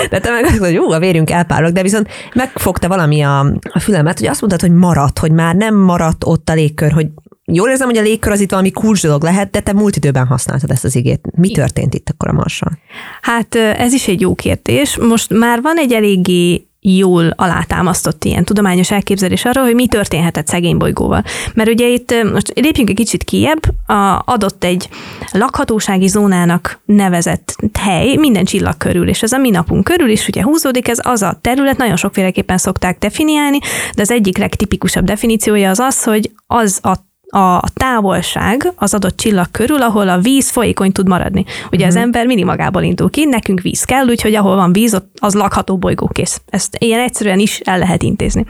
[0.09, 3.39] de te meg azt mondod, hogy jó, a vérünk elpárolog, de viszont megfogta valami a,
[3.73, 7.07] a fülemet, hogy azt mondtad, hogy maradt, hogy már nem maradt ott a légkör, hogy
[7.45, 10.27] jól érzem, hogy a légkör az itt valami kulcs dolog lehet, de te múlt időben
[10.27, 11.27] használtad ezt az igét.
[11.37, 12.77] Mi történt itt akkor a Marson?
[13.21, 14.97] Hát ez is egy jó kérdés.
[14.97, 20.77] Most már van egy eléggé jól alátámasztott ilyen tudományos elképzelés arról, hogy mi történhetett szegény
[20.77, 21.23] bolygóval.
[21.53, 24.89] Mert ugye itt most lépjünk egy kicsit kiebb, a, adott egy
[25.31, 30.43] lakhatósági zónának nevezett hely minden csillag körül, és ez a mi napunk körül is ugye
[30.43, 33.59] húzódik, ez az a terület, nagyon sokféleképpen szokták definiálni,
[33.95, 36.95] de az egyik legtipikusabb definíciója az az, hogy az a
[37.27, 41.45] a távolság az adott csillag körül, ahol a víz folyékony tud maradni.
[41.47, 41.87] Ugye uh-huh.
[41.87, 42.03] az mhm.
[42.03, 45.77] ember mindig magából indul ki, nekünk víz kell, úgyhogy ahol van víz, ott az lakható
[45.77, 46.41] bolygókész.
[46.49, 48.45] Ezt ilyen egyszerűen is el lehet intézni.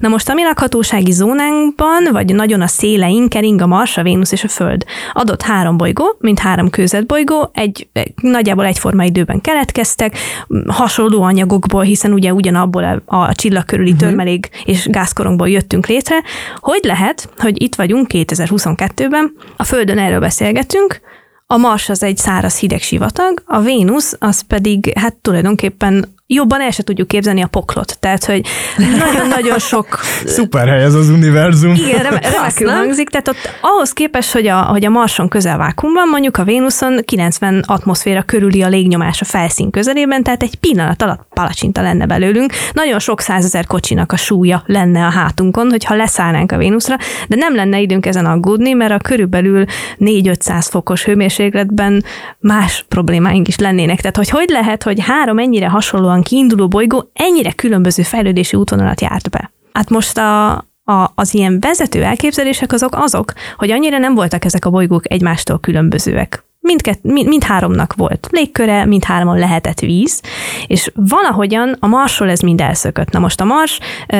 [0.00, 4.32] Na most a mi lakhatósági zónánkban, vagy nagyon a széleink kering a Mars, a Vénusz
[4.32, 4.84] és a Föld.
[5.12, 10.18] Adott három bolygó, mint három kőzetbolygó, egy, egy nagyjából egyforma időben keletkeztek,
[10.66, 14.08] hasonló anyagokból, hiszen ugye ugyanabból a, a csillag körüli uh-huh.
[14.08, 16.22] törmelék és gázkorongból jöttünk létre.
[16.56, 21.00] Hogy lehet, hogy itt vagyunk 2022-ben, a Földön erről beszélgetünk,
[21.46, 26.70] a Mars az egy száraz hideg sivatag, a Vénusz az pedig hát tulajdonképpen jobban el
[26.70, 27.96] se tudjuk képzelni a poklot.
[28.00, 29.98] Tehát, hogy nagyon-nagyon sok...
[30.24, 31.74] Szuper hely ez az univerzum.
[31.74, 33.08] Igen, rem- remekül hangzik.
[33.08, 37.64] Tehát ott ahhoz képest, hogy a, hogy a Marson közel vákumban, mondjuk a Vénuszon 90
[37.66, 42.52] atmoszféra körüli a légnyomás a felszín közelében, tehát egy pillanat alatt palacsinta lenne belőlünk.
[42.72, 46.96] Nagyon sok százezer kocsinak a súlya lenne a hátunkon, hogyha leszállnánk a Vénuszra,
[47.28, 49.64] de nem lenne időnk ezen aggódni, mert a körülbelül
[49.98, 52.04] 4-500 fokos hőmérsékletben
[52.38, 54.00] más problémáink is lennének.
[54.00, 59.00] Tehát, hogy hogy lehet, hogy három ennyire hasonlóan onnan kiinduló bolygó ennyire különböző fejlődési útvonalat
[59.00, 59.52] járt be.
[59.72, 60.52] Hát most a,
[60.84, 65.60] a, az ilyen vezető elképzelések azok azok, hogy annyira nem voltak ezek a bolygók egymástól
[65.60, 70.20] különbözőek mindkett, mind, mindháromnak volt légköre, mindháromon lehetett víz,
[70.66, 73.10] és valahogyan a Marsról ez mind elszökött.
[73.10, 73.78] Na most a Mars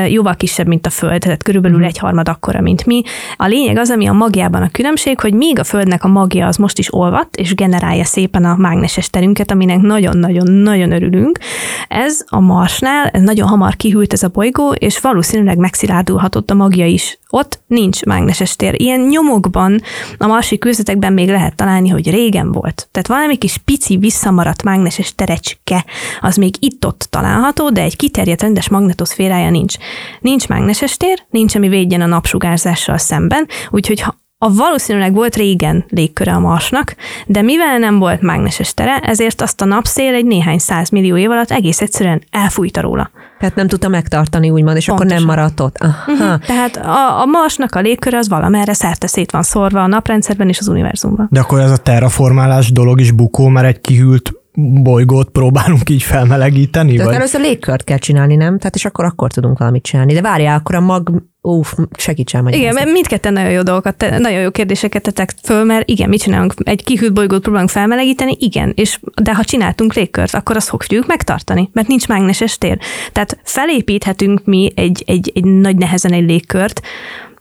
[0.09, 1.87] jóval kisebb, mint a Föld, tehát körülbelül mhm.
[1.87, 3.02] egy harmad akkora, mint mi.
[3.37, 6.56] A lényeg az, ami a magjában a különbség, hogy míg a Földnek a magja az
[6.56, 11.38] most is olvat, és generálja szépen a mágneses terünket, aminek nagyon-nagyon-nagyon örülünk,
[11.88, 16.87] ez a Marsnál ez nagyon hamar kihűlt ez a bolygó, és valószínűleg megszilárdulhatott a magja
[16.87, 17.18] is.
[17.30, 18.80] Ott nincs mágneses tér.
[18.80, 19.82] Ilyen nyomokban,
[20.18, 22.88] a marsi kőzetekben még lehet találni, hogy régen volt.
[22.90, 25.84] Tehát valami kis pici visszamaradt mágneses terecske,
[26.20, 29.74] az még itt-ott található, de egy kiterjedt rendes magnetoszférája nincs.
[30.20, 35.85] Nincs mágneses tér, nincs, ami védjen a napsugárzással szemben, úgyhogy ha a valószínűleg volt régen
[35.88, 36.94] légköre a Marsnak,
[37.27, 41.31] de mivel nem volt mágneses tere, ezért azt a napszél egy néhány száz millió év
[41.31, 43.11] alatt egész egyszerűen elfújta róla.
[43.38, 45.12] Tehát nem tudta megtartani, úgymond, és Pontosan.
[45.12, 45.77] akkor nem maradt ott.
[45.79, 46.12] Aha.
[46.12, 46.40] Uh-huh.
[46.46, 50.59] Tehát a, a Marsnak a légköre az valamerre szerte szét van szorva a naprendszerben és
[50.59, 51.29] az univerzumban.
[51.31, 54.33] De akkor ez a terraformálás dolog is bukó, mert egy kihűlt
[54.83, 56.92] bolygót próbálunk így felmelegíteni?
[56.92, 57.14] Tehát vagy?
[57.14, 58.59] először légkört kell csinálni, nem?
[58.59, 60.12] Tehát és akkor akkor tudunk valamit csinálni.
[60.12, 62.54] De várjál, akkor a mag Uff, segítsen meg.
[62.54, 66.54] Igen, mert mindketten nagyon jó dolgokat, nagyon jó kérdéseket tettek föl, mert igen, mit csinálunk?
[66.62, 68.37] Egy kihűlt bolygót próbálunk felmelegíteni?
[68.38, 72.78] Igen, és de ha csináltunk légkört, akkor azt fogjuk megtartani, mert nincs mágneses tér.
[73.12, 76.80] Tehát felépíthetünk mi egy, egy, egy nagy nehezen egy légkört,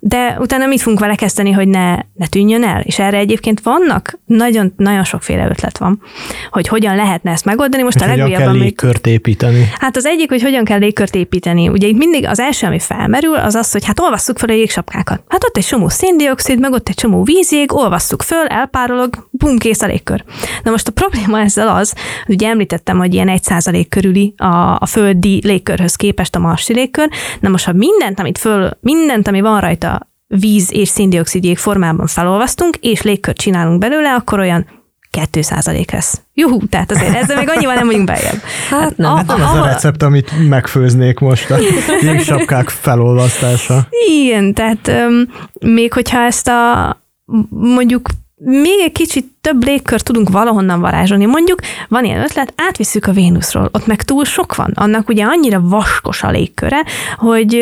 [0.07, 2.81] de utána mit fogunk vele kezdeni, hogy ne, ne tűnjön el?
[2.81, 6.01] És erre egyébként vannak, nagyon, nagyon sokféle ötlet van,
[6.49, 7.83] hogy hogyan lehetne ezt megoldani.
[7.83, 9.69] Most hát a legújabb, kell légkört építeni?
[9.79, 11.69] Hát az egyik, hogy hogyan kell légkört építeni.
[11.69, 15.23] Ugye itt mindig az első, ami felmerül, az az, hogy hát olvasszuk fel a jégsapkákat.
[15.27, 19.81] Hát ott egy csomó széndiokszid, meg ott egy csomó vízjég, olvasszuk föl, elpárolog, bum, kész
[19.81, 20.23] a légkör.
[20.63, 21.93] Na most a probléma ezzel az,
[22.25, 26.73] hogy ugye említettem, hogy ilyen egy százalék körüli a, a földi légkörhöz képest a marsi
[26.73, 27.09] légkör.
[27.39, 29.93] Na most, ha mindent, amit föl, mindent, ami van rajta
[30.27, 35.41] víz és széndiokszidjék formában felolvasztunk, és légkört csinálunk belőle, akkor olyan 2
[35.91, 36.21] lesz.
[36.33, 38.41] Juhú, tehát azért ezzel még annyival nem vagyunk beljebb.
[38.69, 39.11] Hát nem.
[39.11, 41.57] A, hát nem a, ez a recept, amit megfőznék most, a
[42.01, 43.87] jégsapkák felolvasztása.
[44.07, 45.23] Igen, tehát um,
[45.59, 46.97] még hogyha ezt a
[47.49, 48.09] mondjuk
[48.45, 51.25] még egy kicsit több légkör tudunk valahonnan varázsolni.
[51.25, 54.71] Mondjuk van ilyen ötlet, átvisszük a Vénuszról, ott meg túl sok van.
[54.75, 56.83] Annak ugye annyira vaskos a légköre,
[57.15, 57.55] hogy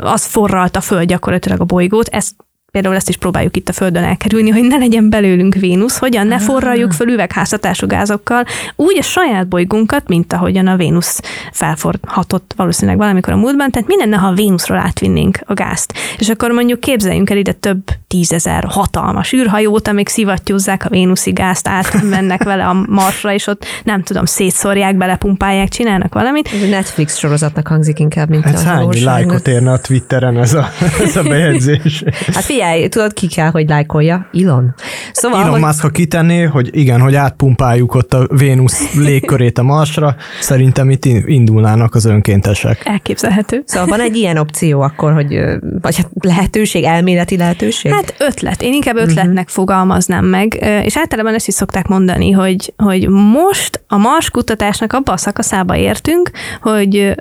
[0.00, 2.34] az forralt a föld gyakorlatilag a bolygót, ezt
[2.70, 6.38] például ezt is próbáljuk itt a Földön elkerülni, hogy ne legyen belőlünk Vénusz, hogyan ne
[6.38, 8.44] forraljuk föl üvegházhatású gázokkal
[8.76, 11.20] úgy a saját bolygónkat, mint ahogyan a Vénusz
[11.52, 15.92] felforhatott valószínűleg valamikor a múltban, tehát minden, ha a Vénuszról átvinnénk a gázt.
[16.18, 17.78] És akkor mondjuk képzeljünk el ide több
[18.08, 24.02] tízezer hatalmas űrhajót, amik szivattyúzzák a vénuszi gázt, átmennek vele a Marsra, és ott nem
[24.02, 26.48] tudom, szétszórják, belepumpálják, csinálnak valamit.
[26.62, 30.68] Ez Netflix sorozatnak hangzik inkább, mint hát a hány lájkot érne a Twitteren ez a,
[31.00, 32.04] ez a bejegyzés?
[32.32, 34.28] Hát figyelj, tudod, ki kell, hogy lájkolja?
[34.32, 34.74] Elon.
[35.12, 35.60] Szóval, Elon hogy...
[35.60, 41.04] Musk, ha kitenné, hogy igen, hogy átpumpáljuk ott a Vénusz légkörét a Marsra, szerintem itt
[41.04, 42.82] indulnának az önkéntesek.
[42.84, 43.62] Elképzelhető.
[43.66, 45.40] Szóval van egy ilyen opció akkor, hogy
[45.80, 47.92] vagy hát lehetőség, elméleti lehetőség?
[47.92, 48.62] Hát ötlet.
[48.62, 49.48] Én inkább ötletnek uh-huh.
[49.48, 55.12] fogalmaznám meg, és általában ezt is szokták mondani, hogy, hogy most a Mars kutatásnak abba
[55.12, 57.14] a szakaszába értünk, hogy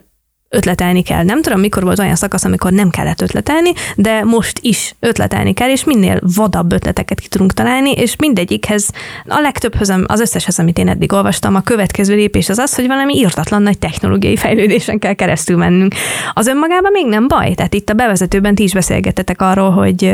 [0.49, 1.23] ötletelni kell.
[1.23, 5.69] Nem tudom, mikor volt olyan szakasz, amikor nem kellett ötletelni, de most is ötletelni kell,
[5.69, 8.89] és minél vadabb ötleteket ki tudunk találni, és mindegyikhez,
[9.27, 13.17] a legtöbbhöz, az összeshez, amit én eddig olvastam, a következő lépés az az, hogy valami
[13.17, 15.93] írtatlan nagy technológiai fejlődésen kell keresztül mennünk.
[16.33, 17.53] Az önmagában még nem baj.
[17.53, 20.13] Tehát itt a bevezetőben ti is beszélgetetek arról, hogy,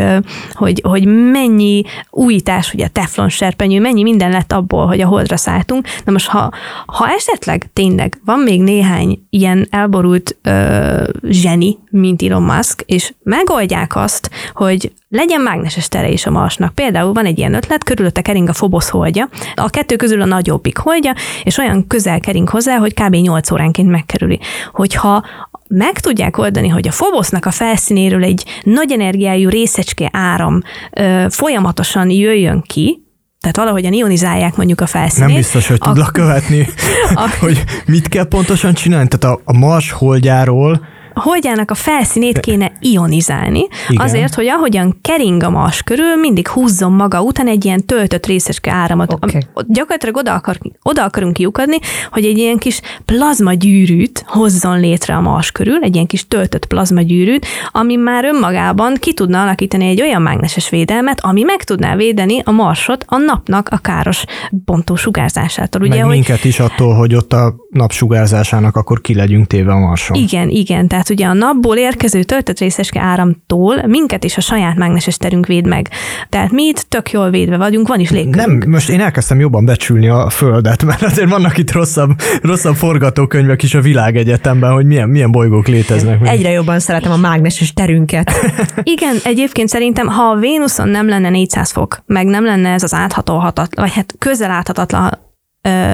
[0.52, 5.38] hogy, hogy mennyi újítás, ugye a teflon serpenyő, mennyi minden lett abból, hogy a holdra
[5.38, 5.88] szálltunk.
[6.06, 6.52] Na most, ha,
[6.86, 13.14] ha esetleg tényleg van még néhány ilyen elborult abszolút ö, zseni, mint Elon Musk, és
[13.24, 16.74] megoldják azt, hogy legyen mágneses tere is a Marsnak.
[16.74, 20.78] Például van egy ilyen ötlet, körülötte kering a Phobos holdja, a kettő közül a nagyobbik
[20.78, 23.16] holdja, és olyan közel kering hozzá, hogy kb.
[23.16, 24.40] 8 óránként megkerüli.
[24.72, 25.26] Hogyha
[25.68, 32.10] meg tudják oldani, hogy a Phobosnak a felszínéről egy nagy energiájú részecske áram ö, folyamatosan
[32.10, 33.03] jöjjön ki,
[33.44, 35.28] tehát valahogyan ionizálják mondjuk a felszínét.
[35.28, 36.68] Nem biztos, hogy tudlak követni,
[37.40, 39.08] hogy mit kell pontosan csinálni.
[39.08, 44.06] Tehát a, a Mars holdjáról holdjának a felszínét kéne ionizálni, Igen.
[44.06, 48.72] azért, hogy ahogyan kering a Mars körül, mindig húzzon maga után egy ilyen töltött részecske
[48.72, 49.14] áramot.
[49.14, 49.42] Okay.
[49.68, 51.78] Gyakorlatilag oda, akar, oda akarunk kiukadni,
[52.12, 57.46] hogy egy ilyen kis plazmagyűrűt hozzon létre a Mars körül, egy ilyen kis töltött plazmagyűrűt,
[57.72, 62.52] ami már önmagában ki tudna alakítani egy olyan mágneses védelmet, ami meg tudná védeni a
[62.52, 64.24] Marsot a napnak a káros
[64.66, 65.82] bontó sugárzásától.
[65.82, 66.14] Ugye, meg hogy...
[66.14, 70.18] minket is attól, hogy ott a napsugárzásának akkor ki legyünk téve a Marson.
[70.18, 70.88] Igen, igen.
[70.88, 75.68] Tehát ugye a napból érkező töltött részeske áramtól minket is a saját mágneses terünk véd
[75.68, 75.90] meg.
[76.30, 78.62] Tehát mi itt tök jól védve vagyunk, van is légkörünk.
[78.64, 82.10] Nem, most én elkezdtem jobban becsülni a Földet, mert azért vannak itt rosszabb,
[82.42, 86.28] rosszabb forgatókönyvek is a világegyetemben, hogy milyen, milyen bolygók léteznek.
[86.28, 88.32] Egyre jobban szeretem a mágneses terünket.
[88.96, 92.94] Igen, egyébként szerintem, ha a Vénuszon nem lenne 400 fok, meg nem lenne ez az
[92.94, 95.32] áthatóhatatlan, vagy hát közel áthatatlan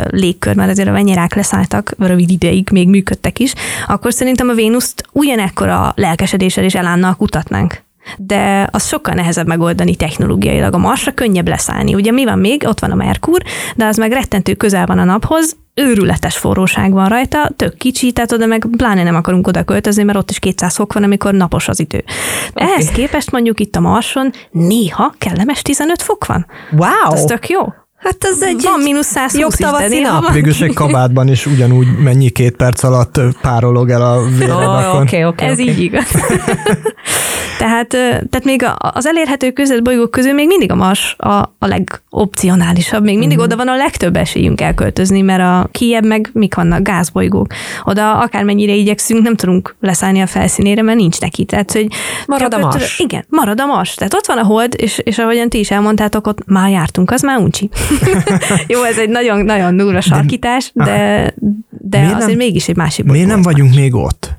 [0.10, 3.54] légkör, mert azért a venyerák leszálltak, rövid ideig még működtek is,
[3.88, 10.74] akkor szerintem a Vénuszt ugyanekkora lelkesedéssel és elánnal kutatnánk de az sokkal nehezebb megoldani technológiailag.
[10.74, 11.94] A Marsra könnyebb leszállni.
[11.94, 12.64] Ugye mi van még?
[12.68, 13.42] Ott van a Merkur,
[13.76, 18.32] de az meg rettentő közel van a naphoz, őrületes forróság van rajta, tök kicsi, tehát
[18.32, 21.68] oda meg pláne nem akarunk oda költözni, mert ott is 200 fok van, amikor napos
[21.68, 22.04] az idő.
[22.50, 22.68] Okay.
[22.68, 26.46] Ehhez képest mondjuk itt a Marson néha kellemes 15 fok van.
[26.72, 27.14] Wow!
[27.14, 27.60] Ez tök jó.
[28.00, 30.32] Hát ez egy Van mínusz 120 jobb tavaszi nap.
[30.32, 34.16] Végülis egy kabátban is ugyanúgy mennyi két perc alatt párolog el a.
[34.16, 35.70] Oh, okay, okay, ez okay.
[35.70, 36.06] így igaz.
[37.60, 37.88] tehát,
[38.30, 43.04] tehát még az elérhető bolygók közül még mindig a Mars a, a legopcionálisabb.
[43.04, 43.54] Még mindig uh-huh.
[43.54, 47.48] oda van a legtöbb esélyünk elköltözni, mert a kiebb meg mik vannak, gázbolygók.
[47.84, 51.46] Oda akármennyire igyekszünk, nem tudunk leszállni a felszínére, mert nincs neki.
[51.46, 51.88] Tehát, hogy
[52.26, 53.00] marad a Mars.
[53.00, 53.94] Igen, marad a Mars.
[53.94, 57.22] Tehát ott van a hold, és, és ahogyan ti is elmondtátok, ott már jártunk, az
[57.22, 57.70] már uncsi.
[58.68, 61.34] Jó, ez egy nagyon-nagyon durva sarkítás, de,
[61.70, 64.32] de azért nem, mégis egy másik Miért nem vagyunk még ott?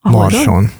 [0.00, 0.70] A Marson.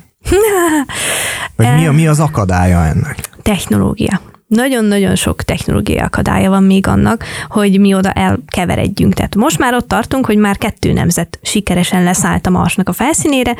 [1.56, 3.28] Vagy mi, mi az akadálya ennek?
[3.42, 4.20] Technológia
[4.54, 9.14] nagyon-nagyon sok technológiai akadálya van még annak, hogy mi oda elkeveredjünk.
[9.14, 13.54] Tehát most már ott tartunk, hogy már kettő nemzet sikeresen leszállt a Marsnak a felszínére,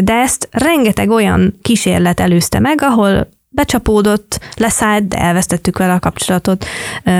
[0.00, 6.66] de ezt rengeteg olyan kísérlet előzte meg, ahol becsapódott, leszállt, de elvesztettük vele a kapcsolatot,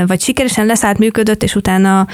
[0.07, 2.07] vagy sikeresen leszállt, működött, és utána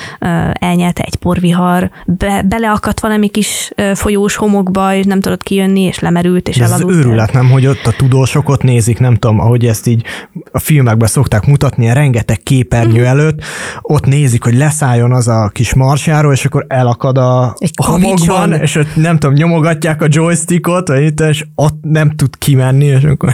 [0.52, 6.48] elnyelte egy porvihar, be, beleakadt valami kis folyós homokba, és nem tudott kijönni, és lemerült,
[6.48, 6.90] és Ez elaludt.
[6.90, 10.04] Ez őrület, nem, hogy ott a tudósok ott nézik, nem tudom, ahogy ezt így
[10.52, 13.06] a filmekben szokták mutatni, a rengeteg képernyő mm.
[13.06, 13.44] előtt,
[13.82, 18.74] ott nézik, hogy leszálljon az a kis marsjáról, és akkor elakad a egy homokban, és
[18.76, 20.88] ott nem tudom, nyomogatják a joystickot,
[21.28, 23.32] és ott nem tud kimenni, és akkor...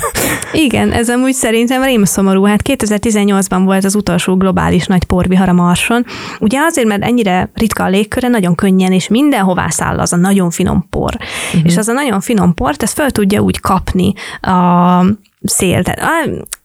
[0.52, 2.44] Igen, ez amúgy szerintem rém szomorú.
[2.44, 6.04] Hát 2018-ban volt az utolsó globális nagy porvihar a Marson.
[6.38, 10.50] Ugye azért, mert ennyire ritka a légköre, nagyon könnyen, és mindenhová száll az a nagyon
[10.50, 11.14] finom por.
[11.14, 11.60] Uh-huh.
[11.64, 15.04] És az a nagyon finom port, ezt fel tudja úgy kapni a
[15.42, 15.82] szél.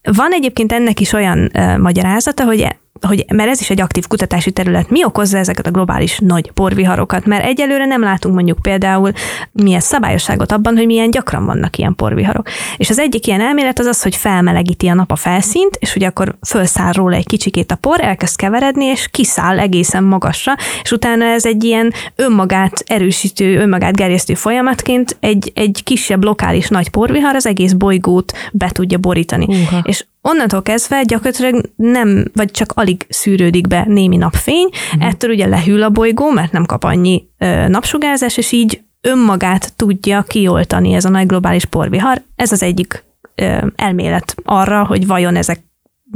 [0.04, 2.68] Van egyébként ennek is olyan magyarázata, hogy
[3.08, 7.26] hogy, mert ez is egy aktív kutatási terület, mi okozza ezeket a globális nagy porviharokat,
[7.26, 9.12] mert egyelőre nem látunk mondjuk például
[9.52, 12.50] milyen szabályosságot abban, hogy milyen gyakran vannak ilyen porviharok.
[12.78, 16.04] És az egyik ilyen elmélet az az, hogy felmelegíti a nap a felszínt, és hogy
[16.04, 21.26] akkor felszáll róla egy kicsikét a por, elkezd keveredni, és kiszáll egészen magasra, és utána
[21.26, 27.46] ez egy ilyen önmagát erősítő, önmagát gerjesztő folyamatként egy, egy kisebb lokális nagy porvihar az
[27.46, 29.46] egész bolygót be tudja borítani.
[29.46, 29.80] Uh-huh.
[29.84, 35.10] És onnantól kezdve gyakorlatilag nem, vagy csak alig szűrődik be némi napfény, uh-huh.
[35.10, 40.22] ettől ugye lehűl a bolygó, mert nem kap annyi ö, napsugárzás, és így önmagát tudja
[40.22, 42.22] kioltani ez a nagy globális porvihar.
[42.36, 43.04] Ez az egyik
[43.36, 45.60] ö, elmélet arra, hogy vajon ezek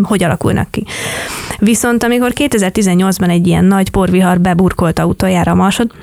[0.03, 0.85] hogy alakulnak ki.
[1.59, 5.93] Viszont amikor 2018-ban egy ilyen nagy porvihar beburkolta utoljára a Marsot,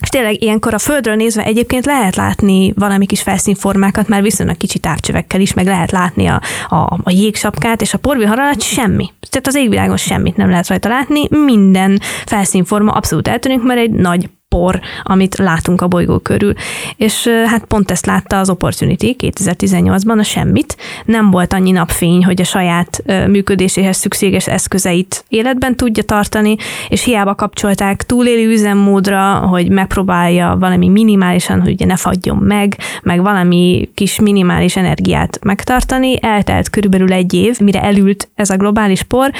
[0.00, 4.78] és tényleg ilyenkor a földről nézve egyébként lehet látni valami kis felszínformákat, már viszonylag kicsi
[4.78, 9.12] távcsövekkel is, meg lehet látni a, a, a jégsapkát, és a porvihar alatt semmi.
[9.30, 14.28] Tehát az égvilágon semmit nem lehet rajta látni, minden felszínforma abszolút eltűnik, mert egy nagy
[14.48, 16.52] por, amit látunk a bolygó körül.
[16.96, 20.76] És hát pont ezt látta az Opportunity 2018-ban, a semmit.
[21.04, 26.56] Nem volt annyi napfény, hogy a saját működéséhez szükséges eszközeit életben tudja tartani,
[26.88, 33.22] és hiába kapcsolták túlélő üzemmódra, hogy megpróbálja valami minimálisan, hogy ugye ne fagyjon meg, meg
[33.22, 36.22] valami kis minimális energiát megtartani.
[36.22, 39.30] Eltelt körülbelül egy év, mire elült ez a globális por,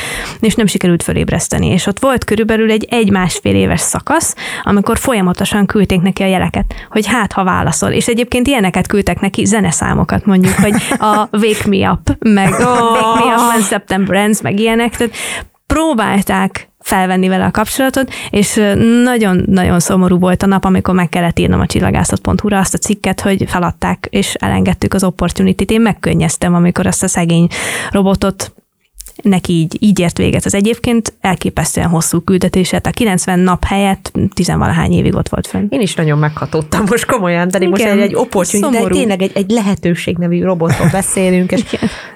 [0.40, 1.66] és nem sikerült fölébreszteni.
[1.66, 7.06] És ott volt körülbelül egy egy-másfél éves szakasz, amikor folyamatosan küldték neki a jeleket, hogy
[7.06, 7.90] hát, ha válaszol.
[7.90, 12.92] És egyébként ilyeneket küldtek neki, zeneszámokat mondjuk, hogy a Wake Me Up, meg oh.
[12.92, 14.96] Wake Me Up when September Ends, meg ilyenek.
[14.96, 15.14] Tehát
[15.66, 18.60] próbálták felvenni vele a kapcsolatot, és
[19.02, 23.44] nagyon-nagyon szomorú volt a nap, amikor meg kellett írnom a csillagászat.hu-ra azt a cikket, hogy
[23.46, 25.70] feladták, és elengedtük az opportunity-t.
[25.70, 27.48] Én megkönnyeztem, amikor azt a szegény
[27.90, 28.52] robotot
[29.22, 32.86] neki így, így ért véget az egyébként elképesztően hosszú küldetéset.
[32.86, 35.66] A 90 nap helyett tizenvalahány évig ott volt fönn.
[35.68, 39.50] Én is nagyon meghatódtam most komolyan, de most egy, egy opportunity, de tényleg egy, egy
[39.50, 41.62] lehetőség nevű robotról beszélünk, és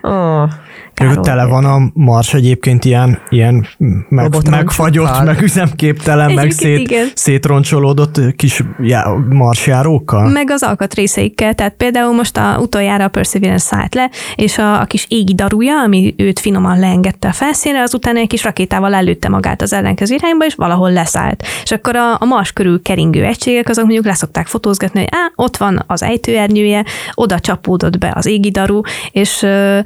[0.03, 0.51] oh,
[0.95, 3.67] Kár tele van a Mars egyébként ilyen, ilyen
[4.09, 10.29] meg, megfagyott, meg üzemképtelen, meg szét, szétroncsolódott kis já, marsjárókkal.
[10.29, 14.85] Meg az alkatrészeikkel, tehát például most a, utoljára a Perseverance szállt le, és a, a
[14.85, 19.63] kis égi daruja, ami őt finoman leengedte a felszínre, azután egy kis rakétával előtte magát
[19.63, 21.45] az ellenkező irányba, és valahol leszállt.
[21.63, 25.57] És akkor a, a Mars körül keringő egységek azok mondjuk leszokták fotózgatni, hogy á, ott
[25.57, 28.81] van az ejtőernyője, oda csapódott be az égi daru,
[29.13, 29.79] és ö,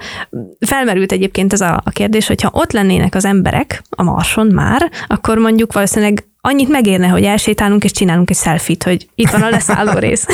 [0.66, 4.46] felmerült felmerült egyébként ez a, a kérdés, hogy ha ott lennének az emberek a Marson
[4.46, 9.42] már, akkor mondjuk valószínűleg annyit megérne, hogy elsétálunk és csinálunk egy selfit, hogy itt van
[9.42, 10.26] a leszálló rész.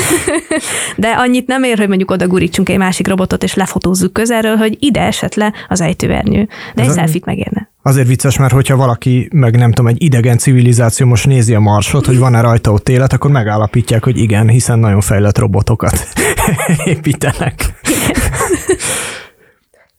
[0.95, 4.77] De annyit nem ér, hogy mondjuk oda gurítsunk egy másik robotot és lefotózzuk közelről, hogy
[4.79, 6.47] ide esett le az ejtőernyő.
[6.75, 6.97] De Ez egy a...
[6.97, 7.69] selfit megérne.
[7.81, 12.05] Azért vicces, mert hogyha valaki, meg nem tudom, egy idegen civilizáció most nézi a marsot,
[12.05, 16.07] hogy van-e rajta ott élet, akkor megállapítják, hogy igen, hiszen nagyon fejlett robotokat
[16.85, 17.73] építenek.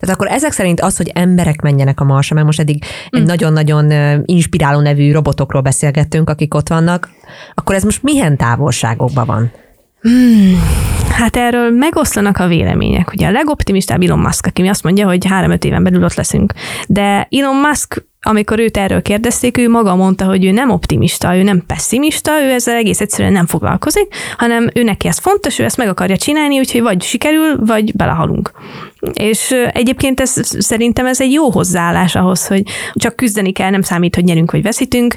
[0.04, 3.20] Tehát akkor ezek szerint az, hogy emberek menjenek a Marsra, mert most eddig mm.
[3.20, 3.92] egy nagyon-nagyon
[4.24, 7.10] inspiráló nevű robotokról beszélgettünk, akik ott vannak,
[7.54, 9.50] akkor ez most milyen távolságokban van?
[10.00, 10.62] Hmm.
[11.10, 13.12] Hát erről megoszlanak a vélemények.
[13.12, 16.52] Ugye a legoptimistább Elon Musk, aki azt mondja, hogy három-öt éven belül ott leszünk.
[16.88, 21.42] De Elon Musk amikor őt erről kérdezték, ő maga mondta, hogy ő nem optimista, ő
[21.42, 25.76] nem pessimista, ő ezzel egész egyszerűen nem foglalkozik, hanem ő neki ez fontos, ő ezt
[25.76, 28.52] meg akarja csinálni, úgyhogy vagy sikerül, vagy belehalunk.
[29.12, 32.62] És egyébként ez, szerintem ez egy jó hozzáállás ahhoz, hogy
[32.94, 35.16] csak küzdeni kell, nem számít, hogy nyerünk vagy veszítünk,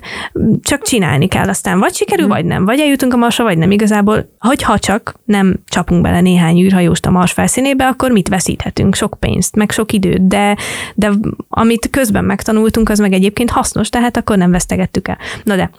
[0.61, 2.29] csak csinálni kell, aztán vagy sikerül, mm.
[2.29, 3.71] vagy nem, vagy eljutunk a Marsra, vagy nem.
[3.71, 8.95] Igazából, hogyha csak nem csapunk bele néhány űrhajóst a Mars felszínébe, akkor mit veszíthetünk?
[8.95, 10.57] Sok pénzt, meg sok időt, de,
[10.95, 11.11] de
[11.49, 15.17] amit közben megtanultunk, az meg egyébként hasznos, tehát akkor nem vesztegettük el.
[15.43, 15.69] Na de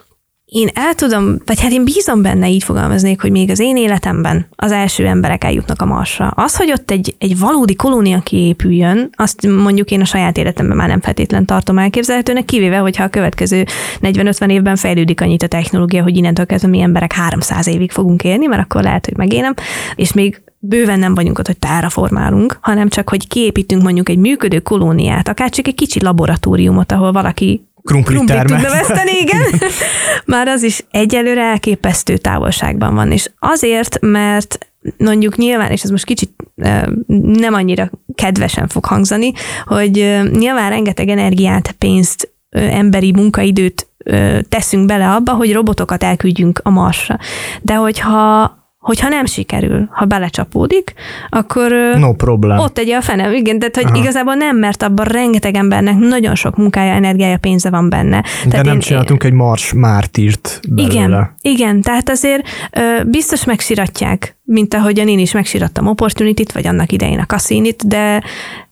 [0.45, 4.47] én el tudom, vagy hát én bízom benne, így fogalmaznék, hogy még az én életemben
[4.57, 6.27] az első emberek eljutnak a Marsra.
[6.27, 10.89] Az, hogy ott egy, egy valódi kolónia kiépüljön, azt mondjuk én a saját életemben már
[10.89, 13.65] nem feltétlen tartom elképzelhetőnek, kivéve, hogyha a következő
[14.03, 18.47] 40-50 évben fejlődik annyit a technológia, hogy innentől kezdve mi emberek 300 évig fogunk élni,
[18.47, 19.55] mert akkor lehet, hogy megélem,
[19.95, 24.61] és még bőven nem vagyunk ott, hogy terraformálunk, hanem csak, hogy kiépítünk mondjuk egy működő
[24.61, 29.43] kolóniát, akár csak egy kicsi laboratóriumot, ahol valaki krumplit, krumplit tudna veszteni, igen.
[30.25, 34.59] Már az is egyelőre elképesztő távolságban van, és azért, mert
[34.99, 36.31] mondjuk nyilván, és ez most kicsit
[37.23, 39.33] nem annyira kedvesen fog hangzani,
[39.65, 43.89] hogy nyilván rengeteg energiát, pénzt, emberi munkaidőt
[44.49, 47.19] teszünk bele abba, hogy robotokat elküldjünk a Marsra.
[47.63, 50.95] De hogyha hogyha nem sikerül, ha belecsapódik,
[51.29, 52.59] akkor no problem.
[52.59, 53.35] ott tegye a fenem.
[53.35, 53.97] Igen, tehát hogy Aha.
[53.97, 58.21] igazából nem, mert abban rengeteg embernek nagyon sok munkája, energiája, pénze van benne.
[58.21, 60.93] De tehát nem én, csináltunk egy Mars mártírt belőle.
[60.93, 66.93] Igen, igen, tehát azért ö, biztos megsiratják, mint ahogyan én is megsirattam Opportunity-t, vagy annak
[66.93, 68.23] idején a Cassini-t, de,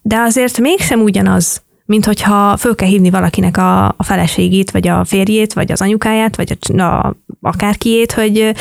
[0.03, 5.05] de azért mégsem ugyanaz, mint hogyha föl kell hívni valakinek a, a feleségét, vagy a
[5.05, 8.55] férjét, vagy az anyukáját, vagy a, a akárkiét, hogy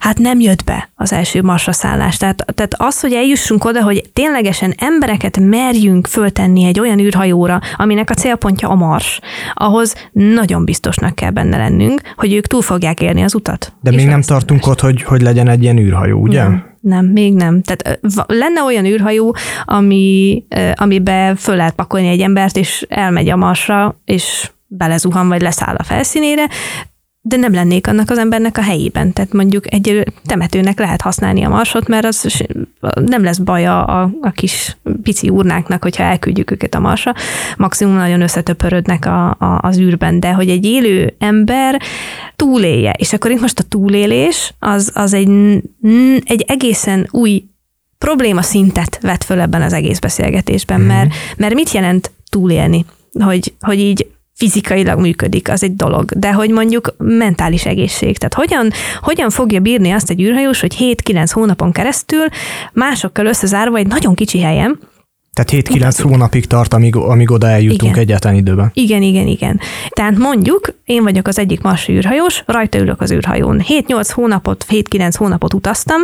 [0.00, 2.16] hát nem jött be az első marsra szállás.
[2.16, 8.10] Tehát, tehát az, hogy eljussunk oda, hogy ténylegesen embereket merjünk föltenni egy olyan űrhajóra, aminek
[8.10, 9.20] a célpontja a mars,
[9.54, 13.72] ahhoz nagyon biztosnak kell benne lennünk, hogy ők túl fogják érni az utat.
[13.80, 16.42] De még nem tartunk ott, hogy, hogy legyen egy ilyen űrhajó, ugye?
[16.42, 16.68] Nem.
[16.80, 17.62] Nem, még nem.
[17.62, 24.00] Tehát lenne olyan űrhajó, ami, amiben föl lehet pakolni egy embert, és elmegy a marsra,
[24.04, 26.48] és belezuhan, vagy leszáll a felszínére,
[27.22, 29.12] de nem lennék annak az embernek a helyében.
[29.12, 32.44] Tehát mondjuk egy temetőnek lehet használni a marsot, mert az
[33.06, 37.14] nem lesz baja a, a kis pici urnáknak, hogyha elküldjük őket a marsra.
[37.56, 41.80] Maximum nagyon összetöpörödnek a, a, az űrben, de hogy egy élő ember
[42.36, 42.92] túlélje.
[42.98, 45.28] És akkor itt most a túlélés az, az egy,
[46.24, 47.44] egy egészen új
[47.98, 50.88] probléma szintet vet föl ebben az egész beszélgetésben, mm-hmm.
[50.88, 52.84] mert, mert mit jelent túlélni?
[53.12, 54.06] Hogy, hogy így
[54.40, 58.18] fizikailag működik, az egy dolog, de hogy mondjuk mentális egészség.
[58.18, 58.70] Tehát hogyan,
[59.00, 62.24] hogyan fogja bírni azt egy űrhajós, hogy 7-9 hónapon keresztül
[62.72, 64.78] másokkal összezárva egy nagyon kicsi helyen,
[65.32, 68.02] tehát 7-9 hónapig tart, amíg, amíg oda eljutunk igen.
[68.02, 68.70] egyetlen időben.
[68.74, 69.60] Igen, igen, igen.
[69.90, 73.64] Tehát mondjuk, én vagyok az egyik marsi űrhajós, rajta ülök az űrhajón.
[73.68, 76.00] 7-8 hónapot, 7-9 hónapot utaztam,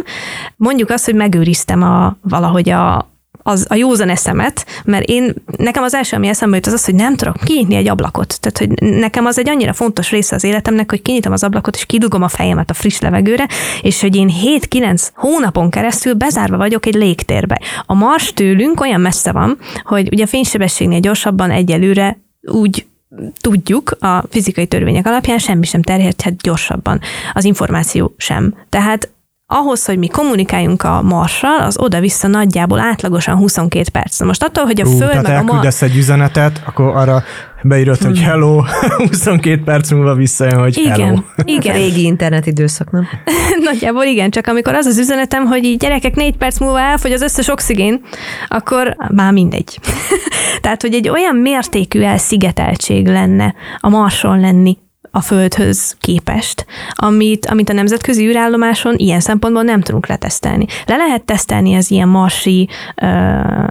[0.57, 3.11] mondjuk azt, hogy megőriztem a, valahogy a,
[3.47, 6.95] az a józan eszemet, mert én, nekem az első, ami eszembe jut, az az, hogy
[6.95, 8.41] nem tudok kinyitni egy ablakot.
[8.41, 11.87] Tehát, hogy nekem az egy annyira fontos része az életemnek, hogy kinyitom az ablakot, és
[11.87, 13.49] kidugom a fejemet a friss levegőre,
[13.83, 14.33] és hogy én
[14.71, 17.61] 7-9 hónapon keresztül bezárva vagyok egy légtérbe.
[17.87, 22.87] A Mars tőlünk olyan messze van, hogy ugye a fénysebességnél gyorsabban egyelőre úgy
[23.41, 27.01] tudjuk a fizikai törvények alapján semmi sem terjedhet gyorsabban,
[27.33, 28.55] az információ sem.
[28.69, 29.11] Tehát
[29.47, 34.19] ahhoz, hogy mi kommunikáljunk a Marssal, az oda-vissza nagyjából átlagosan 22 perc.
[34.19, 35.83] Na most attól, hogy a Ú, Föld meg a Mars...
[35.83, 37.23] egy üzenetet, akkor arra
[37.63, 38.27] beírod, hogy hmm.
[38.27, 38.63] hello,
[39.09, 41.19] 22 perc múlva visszajön, hogy igen, hello.
[41.45, 43.07] Igen, Régi internetidőszak, nem?
[43.71, 47.23] Nagyjából igen, csak amikor az az üzenetem, hogy így gyerekek négy perc múlva elfogy az
[47.23, 48.01] összes oxigén,
[48.49, 49.79] akkor már mindegy.
[50.63, 54.79] Tehát, hogy egy olyan mértékű elszigeteltség lenne a Marson lenni,
[55.17, 60.67] a Földhöz képest, amit, amit a nemzetközi űrállomáson ilyen szempontból nem tudunk letesztelni.
[60.87, 62.69] Le lehet tesztelni az ilyen marsi,
[63.03, 63.67] uh,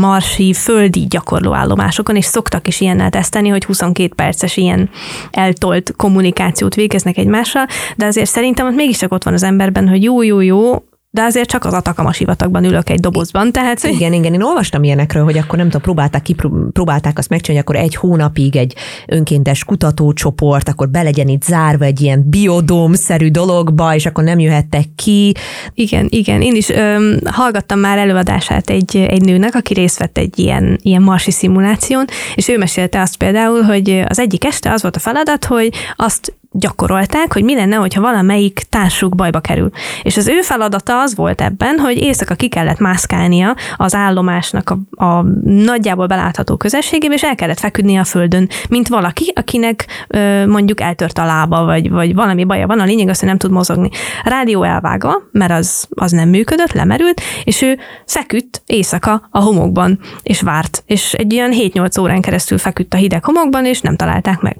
[0.00, 4.90] marsi földi gyakorlóállomásokon, és szoktak is ilyennel tesztelni, hogy 22 perces ilyen
[5.30, 7.66] eltolt kommunikációt végeznek egymással,
[7.96, 10.84] de azért szerintem ott mégiscsak ott van az emberben, hogy jó, jó, jó,
[11.16, 13.82] de azért csak az Atakama sivatagban ülök egy dobozban, tehát...
[13.82, 16.26] Igen, igen, én olvastam ilyenekről, hogy akkor nem tudom, próbálták,
[16.72, 18.74] próbálták azt megcsinálni, akkor egy hónapig egy
[19.06, 24.84] önkéntes kutatócsoport, akkor be legyen itt zárva egy ilyen biodóm-szerű dologba, és akkor nem jöhettek
[24.96, 25.34] ki.
[25.74, 30.38] Igen, igen, én is öm, hallgattam már előadását egy, egy nőnek, aki részt vett egy
[30.38, 32.04] ilyen, ilyen marsi szimuláción,
[32.34, 36.34] és ő mesélte azt például, hogy az egyik este az volt a feladat, hogy azt
[36.58, 39.70] gyakorolták, hogy mi lenne, hogyha valamelyik társuk bajba kerül.
[40.02, 45.04] És az ő feladata az volt ebben, hogy éjszaka ki kellett mászkálnia az állomásnak a,
[45.04, 50.80] a nagyjából belátható közösségébe, és el kellett feküdnie a földön, mint valaki, akinek ö, mondjuk
[50.80, 53.90] eltört a lába, vagy, vagy valami baja van, a lényeg az, hogy nem tud mozogni.
[54.24, 60.40] Rádió elvágva, mert az, az nem működött, lemerült, és ő feküdt éjszaka a homokban, és
[60.40, 60.82] várt.
[60.86, 64.56] És egy ilyen 7-8 órán keresztül feküdt a hideg homokban, és nem találták meg.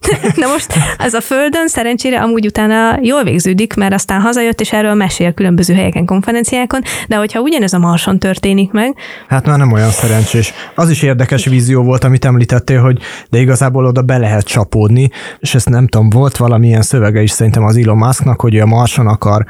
[0.36, 4.94] Na most ez a Földön szerencsére amúgy utána jól végződik, mert aztán hazajött, és erről
[4.94, 8.94] mesél különböző helyeken, konferenciákon, de hogyha ugyanez a Marson történik meg.
[9.28, 10.52] Hát már nem olyan szerencsés.
[10.74, 12.98] Az is érdekes vízió volt, amit említettél, hogy
[13.30, 17.64] de igazából oda be lehet csapódni, és ezt nem tudom, volt valamilyen szövege is szerintem
[17.64, 19.46] az Elon Musknak, hogy a Marson akar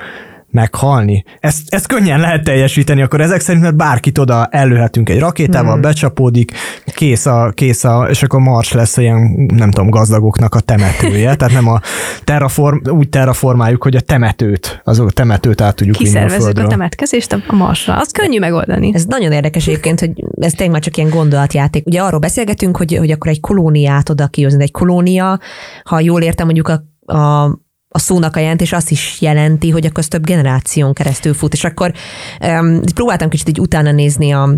[0.50, 1.24] meghalni.
[1.40, 5.80] Ezt, ezt könnyen lehet teljesíteni, akkor ezek szerint mert bárkit oda előhetünk egy rakétával, hmm.
[5.80, 6.52] becsapódik,
[6.84, 11.54] kész a, kész a, és akkor Mars lesz ilyen, nem tudom, gazdagoknak a temetője, tehát
[11.54, 11.80] nem a
[12.24, 16.64] terraform, úgy terraformáljuk, hogy a temetőt, az a temetőt át tudjuk vinni a földről.
[16.64, 18.90] a temetkezést a Marsra, azt könnyű megoldani.
[18.94, 21.86] Ez nagyon érdekes egyébként, hogy ez tényleg már csak ilyen gondolatjáték.
[21.86, 24.62] Ugye arról beszélgetünk, hogy, hogy akkor egy kolóniát oda kihozni.
[24.62, 25.40] Egy kolónia,
[25.84, 27.50] ha jól értem, mondjuk a, a
[27.92, 31.92] a szónak a jelentés azt is jelenti, hogy akkor több generáción keresztül fut, és akkor
[32.40, 34.54] um, próbáltam kicsit így utána nézni a,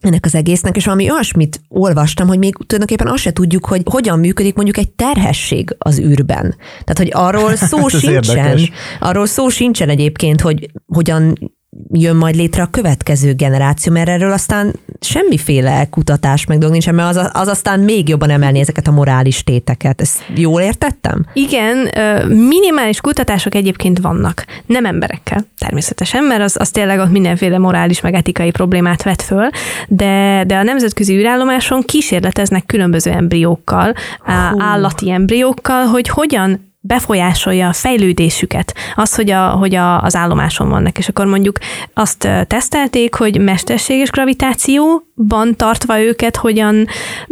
[0.00, 4.18] ennek az egésznek, és valami olyasmit olvastam, hogy még tulajdonképpen azt se tudjuk, hogy hogyan
[4.18, 6.56] működik mondjuk egy terhesség az űrben.
[6.84, 8.70] Tehát, hogy arról szó sincsen, érdekes.
[9.00, 11.52] arról szó sincsen egyébként, hogy hogyan
[11.92, 17.16] jön majd létre a következő generáció, mert erről aztán semmiféle kutatás meg dolog nincsen, mert
[17.16, 20.00] az, az aztán még jobban emelni ezeket a morális téteket.
[20.00, 21.26] Ezt jól értettem?
[21.32, 21.90] Igen,
[22.28, 24.44] minimális kutatások egyébként vannak.
[24.66, 29.48] Nem emberekkel, természetesen, mert az, az tényleg ott mindenféle morális meg etikai problémát vet föl,
[29.88, 34.60] de, de a nemzetközi űrállomáson kísérleteznek különböző embriókkal, Hú.
[34.60, 40.98] állati embriókkal, hogy hogyan befolyásolja a fejlődésüket, az, hogy, a, hogy a, az állomáson vannak.
[40.98, 41.58] És akkor mondjuk
[41.94, 46.86] azt tesztelték, hogy mesterséges gravitációban tartva őket, hogyan,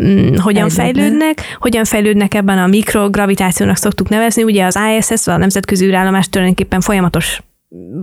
[0.04, 4.42] mm, hogyan fejlődnek, hogyan fejlődnek ebben a mikrogravitációnak szoktuk nevezni.
[4.42, 7.40] Ugye az ISS, a Nemzetközi űrállomás tulajdonképpen folyamatos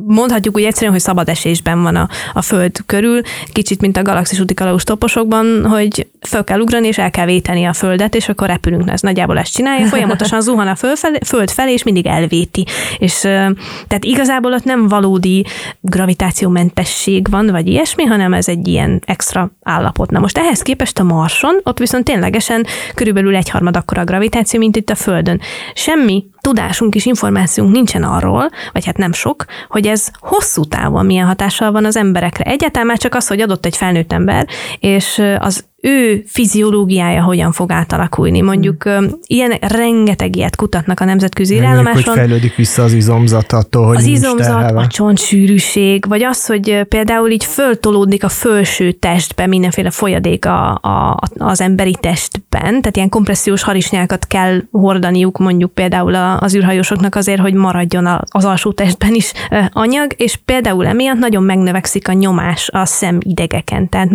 [0.05, 3.21] mondhatjuk úgy egyszerűen, hogy szabad esésben van a, a Föld körül,
[3.53, 7.65] kicsit, mint a galaxis úti kalauz toposokban, hogy föl kell ugrani, és el kell véteni
[7.65, 8.89] a Földet, és akkor repülünk.
[8.89, 12.65] Ez nagyjából ezt csinálja, folyamatosan zuhan a föld felé, föld felé, és mindig elvéti.
[12.97, 15.45] És tehát igazából ott nem valódi
[15.81, 20.11] gravitációmentesség van, vagy ilyesmi, hanem ez egy ilyen extra állapot.
[20.11, 22.65] Na most ehhez képest a Marson, ott viszont ténylegesen
[22.95, 25.39] körülbelül egyharmad akkora a gravitáció, mint itt a Földön.
[25.73, 31.27] Semmi tudásunk és információnk nincsen arról, vagy hát nem sok, hogy ez hosszú távon milyen
[31.27, 32.43] hatással van az emberekre.
[32.43, 34.47] Egyáltalán már csak az, hogy adott egy felnőtt ember,
[34.79, 38.41] és az ő fiziológiája hogyan fog átalakulni.
[38.41, 39.09] Mondjuk hmm.
[39.25, 41.93] ilyen rengeteg ilyet kutatnak a nemzetközi irányáson.
[41.93, 44.79] hogy fejlődik vissza az izomzat attól, hogy Az izomzat, terhelve.
[44.79, 51.19] a csontsűrűség, vagy az, hogy például így föltolódik a fölső testbe mindenféle folyadék a, a,
[51.37, 57.53] az emberi testben, tehát ilyen kompressziós harisnyákat kell hordaniuk mondjuk például az űrhajósoknak azért, hogy
[57.53, 59.33] maradjon az alsó testben is
[59.71, 63.89] anyag, és például emiatt nagyon megnövekszik a nyomás a szemidegeken.
[63.89, 64.09] Tehát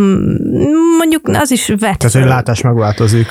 [0.98, 1.98] mondjuk az is vett.
[1.98, 3.26] Tehát, hogy látás megváltozik.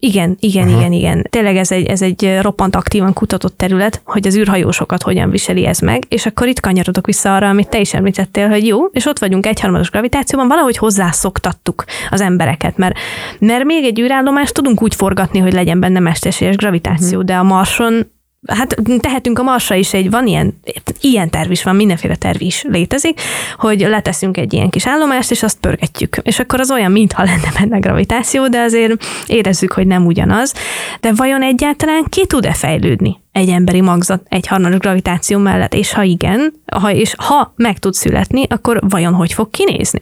[0.00, 0.78] Igen, igen, Aha.
[0.78, 1.26] igen, igen.
[1.30, 5.78] Tényleg ez egy, ez egy roppant aktívan kutatott terület, hogy az űrhajósokat hogyan viseli ez
[5.78, 9.18] meg, és akkor itt kanyarodok vissza arra, amit te is említettél, hogy jó, és ott
[9.18, 12.98] vagyunk egyharmados gravitációban, valahogy hozzászoktattuk az embereket, mert,
[13.38, 17.26] mert még egy űrállomást tudunk úgy forgatni, hogy legyen benne mesterséges gravitáció, hmm.
[17.26, 18.06] de a Marson
[18.46, 20.60] hát tehetünk a Marsra is egy, van ilyen,
[21.00, 23.20] ilyen terv is van, mindenféle terv is létezik,
[23.56, 26.16] hogy leteszünk egy ilyen kis állomást, és azt pörgetjük.
[26.22, 30.54] És akkor az olyan, mintha lenne benne gravitáció, de azért érezzük, hogy nem ugyanaz.
[31.00, 33.16] De vajon egyáltalán ki tud-e fejlődni?
[33.38, 37.94] Egy emberi magzat egy harmados gravitáció mellett, és ha igen, ha, és ha meg tud
[37.94, 40.00] születni, akkor vajon hogy fog kinézni?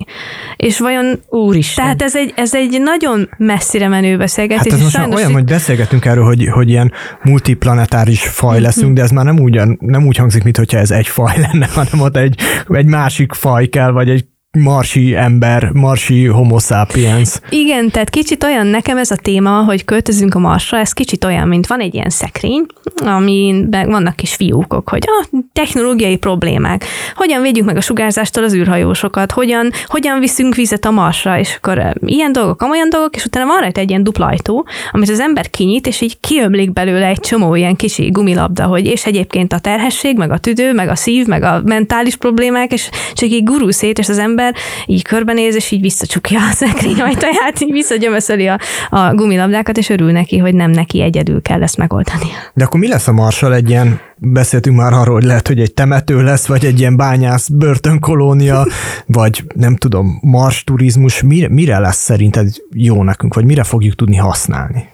[0.57, 1.21] És vajon...
[1.29, 1.85] Úristen.
[1.85, 4.73] Tehát ez egy, ez egy nagyon messzire menő beszélgetés.
[4.73, 9.11] Hát ez most olyan, hogy beszélgetünk erről, hogy, hogy ilyen multiplanetáris faj leszünk, de ez
[9.11, 12.87] már nem úgy, nem úgy hangzik, mintha ez egy faj lenne, hanem ott egy, egy
[12.87, 14.25] másik faj kell, vagy egy
[14.57, 17.41] marsi ember, marsi homo sapiens.
[17.49, 21.49] Igen, tehát kicsit olyan nekem ez a téma, hogy költözünk a marsra, ez kicsit olyan,
[21.49, 22.67] mint van egy ilyen szekrény,
[23.05, 26.85] amin vannak kis fiúkok, hogy a ah, technológiai problémák,
[27.15, 31.93] hogyan védjük meg a sugárzástól az űrhajósokat, hogyan, hogyan viszünk vizet a marsra, és akkor
[32.07, 35.87] ilyen dolgok, amolyan dolgok, és utána van rajta egy ilyen duplajtó, amit az ember kinyit,
[35.87, 40.31] és így kiömlik belőle egy csomó ilyen kicsi gumilabda, hogy és egyébként a terhesség, meg
[40.31, 44.09] a tüdő, meg a szív, meg a mentális problémák, és csak így gurul szét, és
[44.09, 49.15] az ember ember így körbenéz, és így visszacsukja a szekrény ajtaját, így visszagyömöszöli a, a
[49.15, 52.27] gumilabdákat, és örül neki, hogy nem neki egyedül kell ezt megoldani.
[52.55, 55.75] De akkor mi lesz a marsal egy ilyen, beszéltünk már arról, hogy lehet, hogy egy
[55.75, 58.67] temető lesz, vagy egy ilyen bányász börtönkolónia,
[59.07, 64.17] vagy nem tudom, mars turizmus, mire, mire lesz szerinted jó nekünk, vagy mire fogjuk tudni
[64.17, 64.89] használni?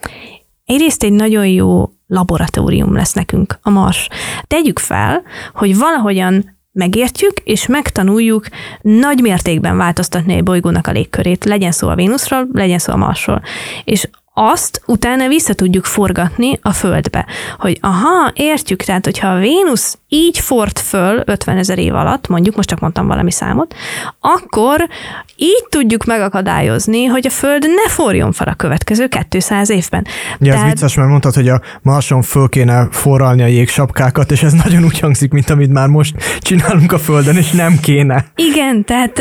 [0.65, 4.09] Egyrészt egy nagyon jó laboratórium lesz nekünk a Mars.
[4.47, 5.23] Tegyük fel,
[5.55, 8.47] hogy valahogyan megértjük, és megtanuljuk
[8.81, 13.43] nagy mértékben változtatni egy bolygónak a légkörét, legyen szó a Vénuszról, legyen szó a Marsról.
[13.85, 17.27] És azt utána vissza tudjuk forgatni a Földbe.
[17.59, 22.57] Hogy aha, értjük, tehát hogyha a Vénusz így ford föl 50 ezer év alatt, mondjuk,
[22.57, 23.75] most csak mondtam valami számot,
[24.21, 24.89] akkor
[25.37, 30.07] így tudjuk megakadályozni, hogy a Föld ne forjon fel a következő 200 évben.
[30.39, 30.67] Ja, Tehát...
[30.67, 34.85] ez vicces, mert mondtad, hogy a Marson föl kéne forralni a jégsapkákat, és ez nagyon
[34.85, 38.25] úgy hangzik, mint amit már most csinálunk a Földön, és nem kéne.
[38.35, 39.13] Igen, tehát,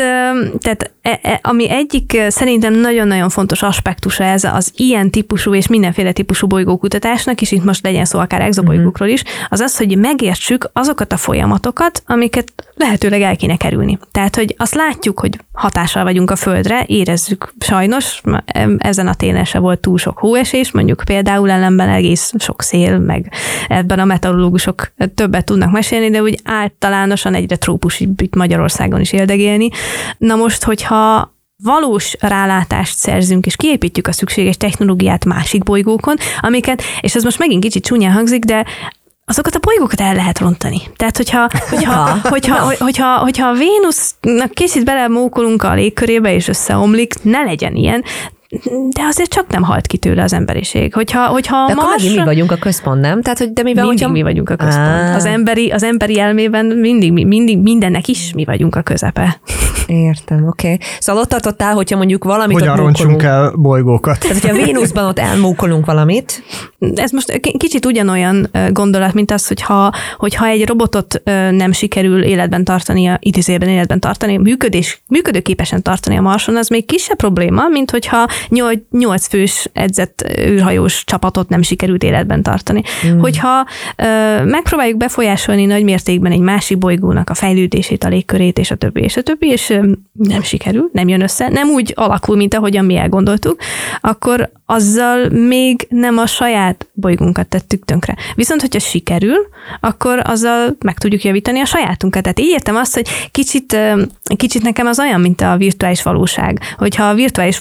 [0.58, 6.12] tehát e, e, ami egyik szerintem nagyon-nagyon fontos aspektusa ez az ilyen típusú és mindenféle
[6.12, 11.12] típusú bolygókutatásnak, és itt most legyen szó akár exobolygókról is, az az, hogy megértsük azokat
[11.12, 13.98] a folyamatokat, amiket lehetőleg el kéne kerülni.
[14.12, 18.20] Tehát, hogy azt látjuk, hogy hatással vagyunk a Földre, érezzük sajnos,
[18.78, 23.32] ezen a télen se volt túl sok hóesés, mondjuk például ellenben egész sok szél, meg
[23.68, 29.68] ebben a meteorológusok többet tudnak mesélni, de úgy általánosan egyre trópus itt Magyarországon is éldegélni.
[30.18, 31.30] Na most, hogyha
[31.62, 37.62] valós rálátást szerzünk, és kiépítjük a szükséges technológiát másik bolygókon, amiket, és ez most megint
[37.62, 38.66] kicsit csúnyán hangzik, de
[39.24, 40.80] azokat a bolygókat el lehet rontani.
[40.96, 47.42] Tehát, hogyha, hogyha, hogyha, hogyha, hogyha a Vénusznak kicsit belemókolunk a légkörébe, és összeomlik, ne
[47.42, 48.04] legyen ilyen,
[48.88, 50.94] de azért csak nem halt ki tőle az emberiség.
[50.94, 52.18] Hogyha, hogyha de Marsra...
[52.20, 53.22] mi vagyunk a központ, nem?
[53.22, 54.14] Tehát, hogy de mivel, mindig hogyha...
[54.18, 55.14] mi vagyunk a központ.
[55.14, 59.40] Az emberi, az emberi elmében mindig, mindig mindennek is mi vagyunk a közepe.
[59.86, 60.72] Értem, oké.
[60.72, 60.86] Okay.
[60.98, 64.20] Szóval ott tartottál, hogyha mondjuk valamit Hogyan roncsunk el bolygókat.
[64.20, 66.42] Tehát, hogyha Vénuszban ott elmókolunk valamit.
[66.94, 73.16] Ez most kicsit ugyanolyan gondolat, mint az, hogyha, hogyha egy robotot nem sikerül életben tartani,
[73.18, 78.26] idézőben életben tartani, működés, működőképesen tartani a Marson, az még kisebb probléma, mint hogyha
[78.90, 82.82] nyolc fős edzett űrhajós csapatot nem sikerült életben tartani.
[83.06, 83.18] Mm.
[83.18, 83.66] Hogyha
[83.96, 84.04] ö,
[84.44, 89.16] megpróbáljuk befolyásolni nagy mértékben egy másik bolygónak a fejlődését, a légkörét, és a többi, és
[89.16, 92.96] a többi, és ö, nem sikerül, nem jön össze, nem úgy alakul, mint ahogyan mi
[92.96, 93.60] elgondoltuk,
[94.00, 98.16] akkor azzal még nem a saját bolygónkat tettük tönkre.
[98.34, 99.48] Viszont, hogyha sikerül,
[99.80, 102.22] akkor azzal meg tudjuk javítani a sajátunkat.
[102.22, 103.76] Tehát így értem azt, hogy kicsit,
[104.36, 106.60] kicsit nekem az olyan, mint a virtuális valóság.
[106.76, 107.58] Hogyha a virtuális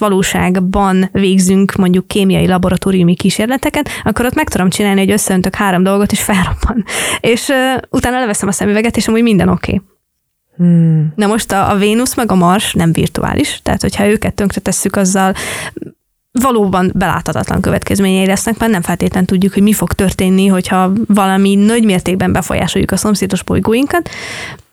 [0.71, 6.11] valóságban végzünk mondjuk kémiai laboratóriumi kísérleteket, akkor ott meg tudom csinálni, hogy összeöntök három dolgot,
[6.11, 6.85] és felrobban.
[7.19, 9.73] És uh, utána leveszem a szemüveget, és amúgy minden oké.
[9.73, 9.85] Okay.
[10.57, 11.13] Hmm.
[11.15, 15.33] Na most a, a Vénusz meg a Mars nem virtuális, tehát hogyha őket tönkretesszük, azzal
[16.31, 21.83] valóban beláthatatlan következményei lesznek, mert nem feltétlenül tudjuk, hogy mi fog történni, hogyha valami nagy
[21.83, 24.09] mértékben befolyásoljuk a szomszédos bolygóinkat,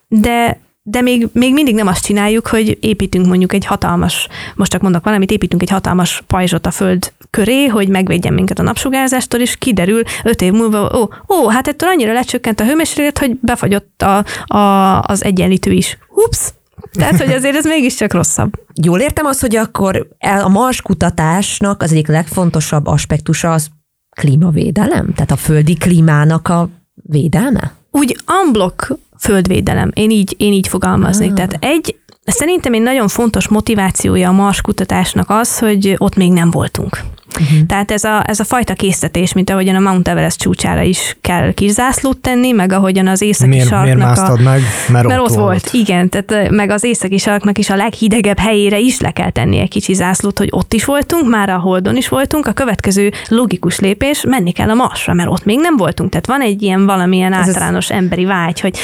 [0.09, 4.82] de de még, még mindig nem azt csináljuk, hogy építünk mondjuk egy hatalmas, most csak
[4.82, 9.57] mondok valamit, építünk egy hatalmas pajzsot a föld köré, hogy megvédjen minket a napsugárzástól, és
[9.57, 14.24] kiderül öt év múlva, ó, ó hát ettől annyira lecsökkent a hőmérséklet, hogy befagyott a,
[14.57, 15.99] a, az egyenlítő is.
[16.09, 16.53] Ups,
[16.93, 18.53] tehát, hogy azért ez mégiscsak rosszabb.
[18.82, 20.09] Jól értem azt, hogy akkor
[20.43, 23.68] a Mars kutatásnak az egyik legfontosabb aspektusa az
[24.11, 25.12] klímavédelem?
[25.14, 27.72] Tehát a földi klímának a védelme?
[27.91, 29.91] Úgy unblock földvédelem.
[29.95, 31.31] Én így, én így fogalmaznék.
[31.31, 31.35] Ah.
[31.35, 36.51] Tehát egy, szerintem egy nagyon fontos motivációja a Mars kutatásnak az, hogy ott még nem
[36.51, 37.01] voltunk.
[37.41, 37.66] Uh-huh.
[37.66, 41.53] Tehát ez a, ez a fajta késztetés, mint ahogyan a Mount Everest csúcsára is kell
[41.53, 44.43] kis zászlót tenni, meg ahogyan az északi miért, sarknak miért a...
[44.43, 44.61] meg?
[44.89, 45.70] Mert, mert ott, ott volt.
[45.70, 45.70] volt.
[45.72, 49.68] Igen, tehát meg az északi sarknak is a leghidegebb helyére is le kell tenni egy
[49.68, 52.47] kicsi zászlót, hogy ott is voltunk, már a Holdon is voltunk.
[52.47, 56.11] A következő logikus lépés, menni kell a Marsra, mert ott még nem voltunk.
[56.11, 57.97] Tehát van egy ilyen valamilyen ez általános az...
[57.97, 58.79] emberi vágy, hogy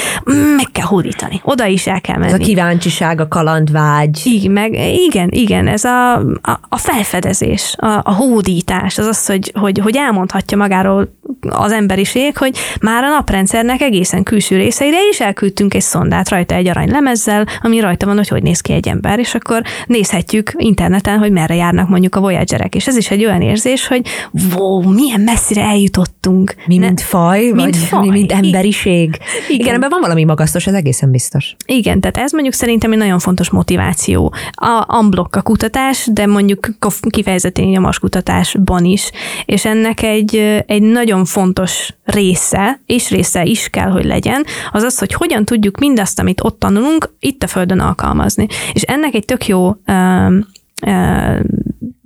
[0.56, 1.40] meg kell hódítani.
[1.44, 2.32] Oda is el kell menni.
[2.32, 4.20] Ez a kíváncsiság, a kalandvágy.
[4.24, 9.52] Igen, meg, igen, igen, ez a, a, a felfedezés, a, a hódítás, az az, hogy,
[9.54, 11.08] hogy, hogy elmondhatja magáról
[11.48, 16.68] az emberiség, hogy már a naprendszernek egészen külső részeire is elküldtünk egy szondát rajta egy
[16.68, 21.18] arany lemezzel, ami rajta van, hogy hogy néz ki egy ember, és akkor nézhetjük interneten,
[21.18, 22.74] hogy merre járnak mondjuk a Voyagerek.
[22.74, 24.06] És ez is egy olyan érzés, hogy
[24.54, 26.54] wow, milyen messzire eljutottunk.
[26.66, 28.00] Mi, mint faj, mint vagy faj.
[28.00, 29.18] mi, mint emberiség.
[29.48, 29.60] Igen.
[29.60, 31.56] Igen, ebben van valami magasztos, ez egészen biztos.
[31.66, 34.34] Igen, tehát ez mondjuk szerintem egy nagyon fontos motiváció.
[34.50, 36.68] A unblock a kutatás, de mondjuk
[37.08, 39.10] kifejezetten nyomas kutatásban is,
[39.44, 44.98] és ennek egy, egy nagyon fontos része, és része is kell, hogy legyen, az az,
[44.98, 48.46] hogy hogyan tudjuk mindazt, amit ott tanulunk, itt a Földön alkalmazni.
[48.72, 49.72] És ennek egy tök jó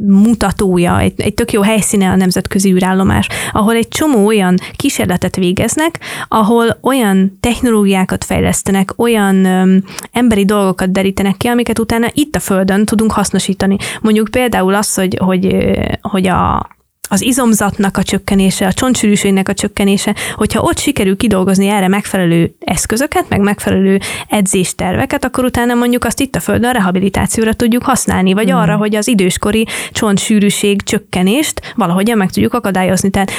[0.06, 5.98] mutatója, egy, egy tök jó helyszíne a nemzetközi űrállomás, ahol egy csomó olyan kísérletet végeznek,
[6.28, 12.84] ahol olyan technológiákat fejlesztenek, olyan öm, emberi dolgokat derítenek ki, amiket utána itt a Földön
[12.84, 13.76] tudunk hasznosítani.
[14.00, 15.56] Mondjuk például az, hogy, hogy,
[16.00, 16.68] hogy a,
[17.08, 23.28] az izomzatnak a csökkenése, a csontsűrűségnek a csökkenése, hogyha ott sikerül kidolgozni erre megfelelő eszközöket,
[23.28, 23.98] meg megfelelő
[24.28, 28.54] edzésterveket, akkor utána mondjuk azt itt a Földön rehabilitációra tudjuk használni, vagy mm.
[28.54, 33.10] arra, hogy az időskori csontsűrűség csökkenést valahogyan meg tudjuk akadályozni.
[33.10, 33.30] Tehát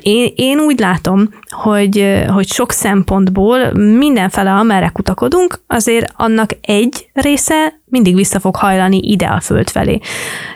[0.00, 7.80] én, én úgy látom, hogy, hogy sok szempontból mindenfele, amerre kutakodunk, azért annak egy része
[7.88, 9.98] mindig vissza fog hajlani ide a föld felé.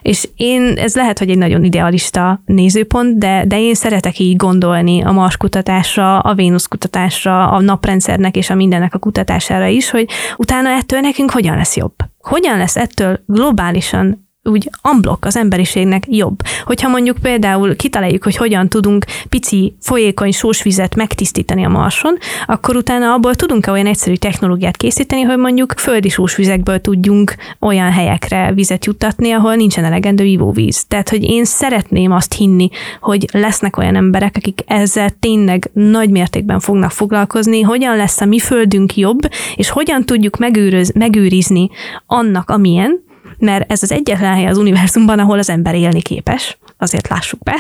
[0.03, 5.03] És én, ez lehet, hogy egy nagyon idealista nézőpont, de, de én szeretek így gondolni
[5.03, 10.09] a Mars kutatásra, a Vénusz kutatásra, a naprendszernek és a mindennek a kutatására is, hogy
[10.37, 11.95] utána ettől nekünk hogyan lesz jobb.
[12.19, 16.39] Hogyan lesz ettől globálisan úgy unblock az emberiségnek jobb.
[16.65, 23.13] Hogyha mondjuk például kitaláljuk, hogy hogyan tudunk pici folyékony sósvizet megtisztítani a marson, akkor utána
[23.13, 29.31] abból tudunk-e olyan egyszerű technológiát készíteni, hogy mondjuk földi sósvizekből tudjunk olyan helyekre vizet juttatni,
[29.31, 30.85] ahol nincsen elegendő ivóvíz.
[30.85, 32.69] Tehát, hogy én szeretném azt hinni,
[33.01, 38.39] hogy lesznek olyan emberek, akik ezzel tényleg nagy mértékben fognak foglalkozni, hogyan lesz a mi
[38.39, 39.19] földünk jobb,
[39.57, 41.69] és hogyan tudjuk megőröz, megőrizni
[42.07, 43.09] annak, amilyen,
[43.41, 47.55] mert ez az egyetlen hely az univerzumban, ahol az ember élni képes, azért lássuk be,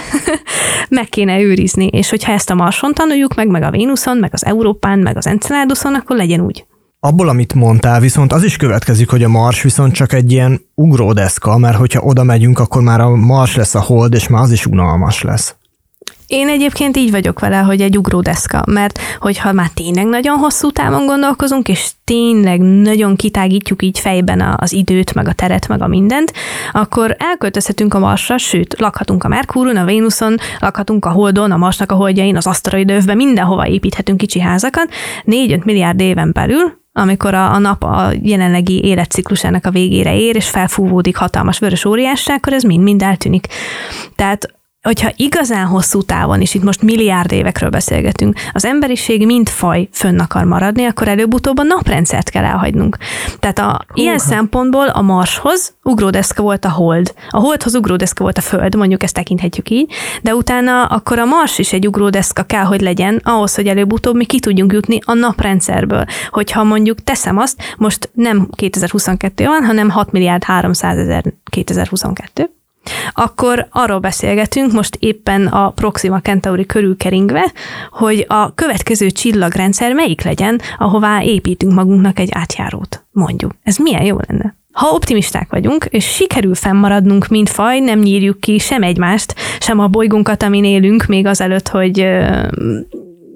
[0.99, 4.45] meg kéne őrizni, és hogyha ezt a Marson tanuljuk meg, meg a Vénuszon, meg az
[4.45, 6.65] Európán, meg az Enceláduson, akkor legyen úgy.
[7.03, 11.59] Abból, amit mondtál, viszont az is következik, hogy a Mars viszont csak egy ilyen ugródeszka,
[11.59, 14.67] mert hogyha oda megyünk, akkor már a Mars lesz a hold, és már az is
[14.67, 15.57] unalmas lesz.
[16.31, 21.07] Én egyébként így vagyok vele, hogy egy ugródeszka, mert hogyha már tényleg nagyon hosszú távon
[21.07, 26.33] gondolkozunk, és tényleg nagyon kitágítjuk így fejben az időt, meg a teret, meg a mindent,
[26.73, 31.93] akkor elköltözhetünk a Marsra, sőt, lakhatunk a Merkúron, a Vénuszon, lakhatunk a Holdon, a Marsnak
[31.93, 34.89] a holdjain, az aszteroidövbe, mindenhova építhetünk kicsi házakat,
[35.27, 40.49] 4-5 milliárd éven belül, amikor a, a nap a jelenlegi életciklusának a végére ér, és
[40.49, 43.47] felfúvódik hatalmas vörös óriásság, akkor ez mind-mind eltűnik.
[44.17, 49.89] Tehát hogyha igazán hosszú távon, és itt most milliárd évekről beszélgetünk, az emberiség mind faj
[49.93, 52.97] fönn akar maradni, akkor előbb-utóbb a naprendszert kell elhagynunk.
[53.39, 53.81] Tehát a, Húha.
[53.95, 59.03] ilyen szempontból a Marshoz ugródeszka volt a hold, a holdhoz ugródeszka volt a föld, mondjuk
[59.03, 63.55] ezt tekinthetjük így, de utána akkor a Mars is egy ugródeszka kell, hogy legyen, ahhoz,
[63.55, 66.05] hogy előbb-utóbb mi ki tudjunk jutni a naprendszerből.
[66.31, 72.51] Hogyha mondjuk teszem azt, most nem 2022 van, hanem 6 milliárd 300 ezer 2022,
[73.13, 77.53] akkor arról beszélgetünk most éppen a Proxima Centauri körülkeringve,
[77.91, 83.53] hogy a következő csillagrendszer melyik legyen, ahová építünk magunknak egy átjárót, mondjuk.
[83.63, 84.59] Ez milyen jó lenne.
[84.73, 89.89] Ha optimisták vagyunk, és sikerül fennmaradnunk, mint faj, nem nyírjuk ki sem egymást, sem a
[89.89, 92.07] bolygónkat, amin élünk, még azelőtt, hogy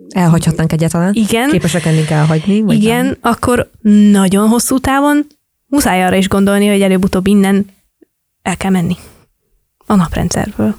[0.09, 1.12] Elhagyhatnánk egyáltalán?
[1.14, 1.51] Igen.
[1.51, 2.61] Képesek lennénk elhagyni?
[2.61, 3.16] Vagy igen, nem?
[3.20, 3.70] akkor
[4.12, 5.26] nagyon hosszú távon
[5.66, 7.66] muszáj arra is gondolni, hogy előbb-utóbb innen
[8.42, 8.97] el kell menni
[9.87, 10.74] a naprendszerből.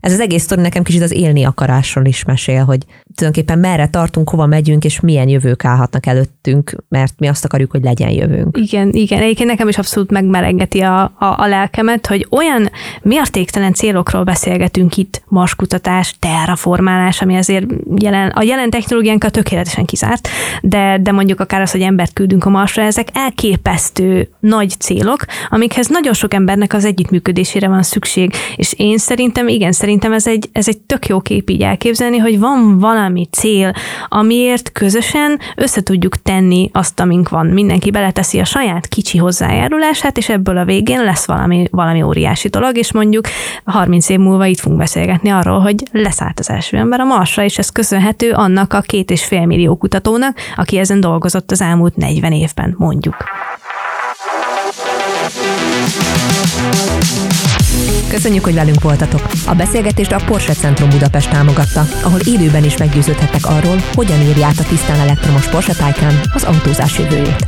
[0.00, 4.30] Ez az egész sztori nekem kicsit az élni akarásról is mesél, hogy tulajdonképpen merre tartunk,
[4.30, 8.58] hova megyünk, és milyen jövők állhatnak előttünk, mert mi azt akarjuk, hogy legyen jövőnk.
[8.58, 9.22] Igen, igen.
[9.22, 12.70] Egyébként nekem is abszolút megmelengeti a, a, a lelkemet, hogy olyan
[13.02, 20.28] mértéktelen célokról beszélgetünk itt, marskutatás, terraformálás, ami azért jelen, a jelen technológiánkat tökéletesen kizárt,
[20.62, 25.86] de, de mondjuk akár az, hogy embert küldünk a Marsra, ezek elképesztő nagy célok, amikhez
[25.86, 28.32] nagyon sok embernek az együttműködésére van szükség.
[28.56, 32.38] És én szerintem, igen, szerintem ez egy, ez egy tök jó kép így elképzelni, hogy
[32.38, 33.72] van valami valami cél,
[34.08, 37.46] amiért közösen össze tudjuk tenni azt, amink van.
[37.46, 42.76] Mindenki beleteszi a saját kicsi hozzájárulását, és ebből a végén lesz valami, valami óriási dolog,
[42.76, 43.24] és mondjuk
[43.64, 47.58] 30 év múlva itt fogunk beszélgetni arról, hogy leszállt az első ember a Marsra, és
[47.58, 52.32] ez köszönhető annak a két és fél millió kutatónak, aki ezen dolgozott az elmúlt 40
[52.32, 53.16] évben, mondjuk.
[58.08, 59.20] Köszönjük, hogy velünk voltatok.
[59.46, 64.58] A beszélgetést a Porsche Centrum Budapest támogatta, ahol élőben is meggyőződhettek arról, hogyan írja át
[64.58, 67.46] a tisztán elektromos Porsche Taycan az autózás jövőjét.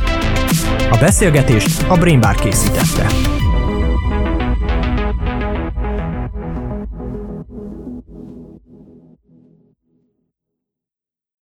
[0.91, 3.07] A beszélgetést a Brainbar készítette.